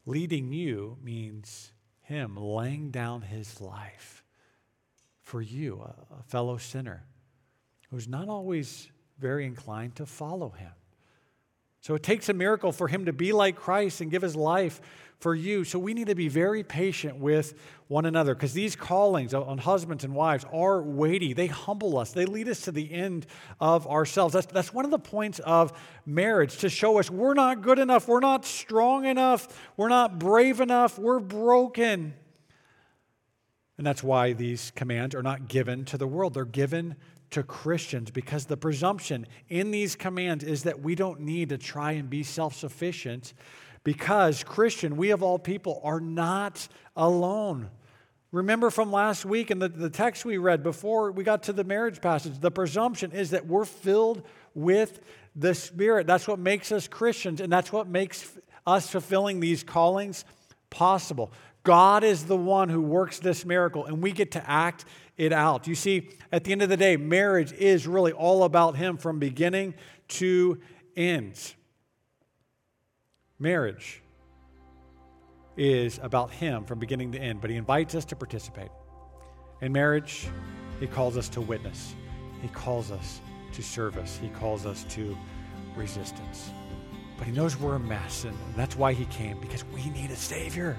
leading 0.05 0.53
you 0.53 0.97
means 1.03 1.71
him 2.01 2.35
laying 2.37 2.89
down 2.89 3.21
his 3.21 3.61
life 3.61 4.24
for 5.25 5.41
you, 5.41 5.81
a, 5.81 6.23
fellow 6.27 6.55
sinner 6.55 7.03
who's 7.89 8.07
not 8.07 8.29
always 8.29 8.89
very 9.19 9.45
inclined 9.45 9.95
to 9.95 10.05
follow 10.05 10.49
him. 10.49 10.71
So 11.81 11.93
it 11.95 12.03
takes 12.03 12.29
a 12.29 12.33
miracle 12.33 12.71
for 12.71 12.87
him 12.87 13.05
to 13.05 13.13
be 13.13 13.31
like 13.31 13.55
Christ 13.55 14.01
and 14.01 14.09
give 14.09 14.21
his 14.21 14.35
life 14.35 14.81
for 15.19 15.33
you. 15.33 15.63
So 15.63 15.79
we 15.79 15.93
need 15.93 16.07
to 16.07 16.15
be 16.15 16.27
very 16.27 16.63
patient 16.63 17.17
with 17.17 17.53
one 17.87 18.05
another 18.05 18.35
because 18.35 18.53
these 18.53 18.75
callings 18.75 19.33
on 19.33 19.57
husbands 19.57 20.03
and 20.03 20.13
wives 20.13 20.45
are 20.51 20.81
weighty. 20.81 21.33
They 21.33 21.47
humble 21.47 21.97
us, 21.97 22.11
they 22.11 22.25
lead 22.25 22.47
us 22.47 22.61
to 22.61 22.71
the 22.71 22.91
end 22.91 23.25
of 23.59 23.87
ourselves. 23.87 24.33
That's, 24.33 24.47
that's 24.47 24.73
one 24.73 24.85
of 24.85 24.91
the 24.91 24.99
points 24.99 25.39
of 25.39 25.73
marriage 26.05 26.57
to 26.57 26.69
show 26.69 26.99
us 26.99 27.09
we're 27.09 27.33
not 27.33 27.61
good 27.61 27.79
enough, 27.79 28.07
we're 28.07 28.19
not 28.19 28.45
strong 28.45 29.05
enough, 29.05 29.47
we're 29.77 29.89
not 29.89 30.19
brave 30.19 30.61
enough, 30.61 30.99
we're 30.99 31.19
broken. 31.19 32.13
And 33.77 33.85
that's 33.85 34.03
why 34.03 34.33
these 34.33 34.71
commands 34.75 35.15
are 35.15 35.23
not 35.23 35.47
given 35.47 35.85
to 35.85 35.97
the 35.97 36.07
world, 36.07 36.33
they're 36.33 36.45
given 36.45 36.95
to 37.31 37.43
Christians 37.43 38.11
because 38.11 38.45
the 38.45 38.57
presumption 38.57 39.27
in 39.49 39.71
these 39.71 39.95
commands 39.95 40.43
is 40.43 40.63
that 40.63 40.81
we 40.81 40.95
don't 40.95 41.19
need 41.19 41.49
to 41.49 41.57
try 41.57 41.93
and 41.93 42.09
be 42.09 42.23
self 42.23 42.55
sufficient 42.55 43.33
because 43.83 44.43
Christian, 44.43 44.97
we 44.97 45.11
of 45.11 45.21
all 45.21 45.37
people, 45.37 45.81
are 45.83 45.99
not 45.99 46.67
alone. 46.95 47.69
Remember 48.31 48.69
from 48.69 48.91
last 48.91 49.25
week 49.25 49.51
in 49.51 49.59
the, 49.59 49.69
the 49.69 49.89
text 49.89 50.25
we 50.25 50.37
read 50.37 50.63
before 50.63 51.11
we 51.11 51.23
got 51.23 51.43
to 51.43 51.53
the 51.53 51.63
marriage 51.63 52.01
passage, 52.01 52.39
the 52.39 52.51
presumption 52.51 53.11
is 53.11 53.29
that 53.29 53.45
we're 53.45 53.65
filled 53.65 54.23
with 54.53 54.99
the 55.35 55.53
Spirit. 55.53 56.07
That's 56.07 56.27
what 56.27 56.39
makes 56.39 56.71
us 56.71 56.87
Christians, 56.87 57.39
and 57.39 57.51
that's 57.51 57.71
what 57.71 57.87
makes 57.87 58.37
us 58.65 58.89
fulfilling 58.89 59.39
these 59.39 59.63
callings 59.63 60.25
possible. 60.69 61.31
God 61.65 62.03
is 62.03 62.25
the 62.25 62.37
one 62.37 62.69
who 62.69 62.79
works 62.79 63.19
this 63.19 63.43
miracle, 63.43 63.85
and 63.85 64.01
we 64.01 64.11
get 64.11 64.31
to 64.33 64.49
act 64.49 64.85
it 65.17 65.33
out. 65.33 65.67
You 65.67 65.73
see, 65.73 66.09
at 66.31 66.43
the 66.43 66.51
end 66.51 66.61
of 66.61 66.69
the 66.69 66.77
day, 66.77 66.95
marriage 66.95 67.51
is 67.53 67.87
really 67.87 68.11
all 68.11 68.43
about 68.43 68.77
Him 68.77 68.97
from 68.97 69.17
beginning 69.17 69.73
to 70.09 70.59
end. 70.95 71.55
Marriage 73.39 74.03
is 75.57 75.99
about 76.03 76.31
Him 76.31 76.65
from 76.65 76.77
beginning 76.77 77.11
to 77.13 77.19
end, 77.19 77.41
but 77.41 77.49
He 77.49 77.55
invites 77.55 77.95
us 77.95 78.05
to 78.05 78.15
participate. 78.15 78.69
In 79.61 79.71
marriage, 79.71 80.27
He 80.79 80.85
calls 80.85 81.17
us 81.17 81.29
to 81.29 81.41
witness, 81.41 81.95
He 82.43 82.47
calls 82.49 82.91
us 82.91 83.21
to 83.53 83.63
service, 83.63 84.19
He 84.21 84.29
calls 84.29 84.67
us 84.67 84.85
to 84.89 85.17
resistance. 85.75 86.51
But 87.17 87.25
He 87.25 87.33
knows 87.33 87.57
we're 87.57 87.75
a 87.75 87.79
mess, 87.79 88.25
and 88.25 88.37
that's 88.55 88.75
why 88.75 88.93
He 88.93 89.05
came, 89.05 89.39
because 89.39 89.65
we 89.73 89.89
need 89.89 90.11
a 90.11 90.15
Savior. 90.15 90.77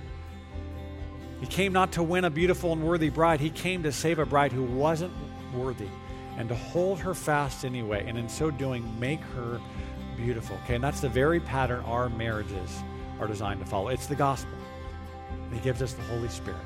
He 1.40 1.46
came 1.46 1.72
not 1.72 1.92
to 1.92 2.02
win 2.02 2.24
a 2.24 2.30
beautiful 2.30 2.72
and 2.72 2.82
worthy 2.82 3.10
bride, 3.10 3.40
he 3.40 3.50
came 3.50 3.82
to 3.82 3.92
save 3.92 4.18
a 4.18 4.26
bride 4.26 4.52
who 4.52 4.64
wasn't 4.64 5.12
worthy 5.54 5.88
and 6.36 6.48
to 6.48 6.54
hold 6.54 6.98
her 6.98 7.14
fast 7.14 7.64
anyway, 7.64 8.04
and 8.06 8.18
in 8.18 8.28
so 8.28 8.50
doing, 8.50 8.84
make 9.00 9.20
her 9.20 9.60
beautiful. 10.16 10.58
Okay, 10.64 10.74
and 10.74 10.84
that's 10.84 11.00
the 11.00 11.08
very 11.08 11.40
pattern 11.40 11.82
our 11.84 12.08
marriages 12.10 12.82
are 13.20 13.26
designed 13.26 13.60
to 13.60 13.66
follow. 13.66 13.88
It's 13.88 14.06
the 14.06 14.14
gospel. 14.14 14.52
And 15.30 15.54
he 15.54 15.60
gives 15.60 15.80
us 15.82 15.94
the 15.94 16.02
Holy 16.02 16.28
Spirit 16.28 16.60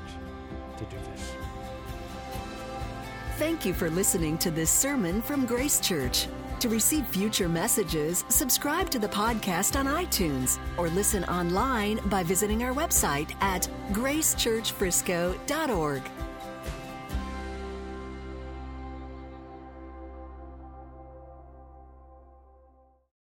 to 0.77 0.83
do 0.85 0.97
this. 1.11 1.33
Thank 3.37 3.65
you 3.65 3.73
for 3.73 3.89
listening 3.89 4.37
to 4.39 4.51
this 4.51 4.69
sermon 4.69 5.21
from 5.21 5.45
Grace 5.45 5.79
Church. 5.79 6.27
To 6.61 6.69
receive 6.69 7.05
future 7.07 7.49
messages, 7.49 8.23
subscribe 8.29 8.89
to 8.91 8.99
the 8.99 9.07
podcast 9.07 9.75
on 9.75 9.87
iTunes 9.87 10.59
or 10.77 10.89
listen 10.89 11.23
online 11.23 11.99
by 12.05 12.21
visiting 12.21 12.63
our 12.63 12.71
website 12.71 13.33
at 13.41 13.67
gracechurchfrisco.org. 13.93 16.03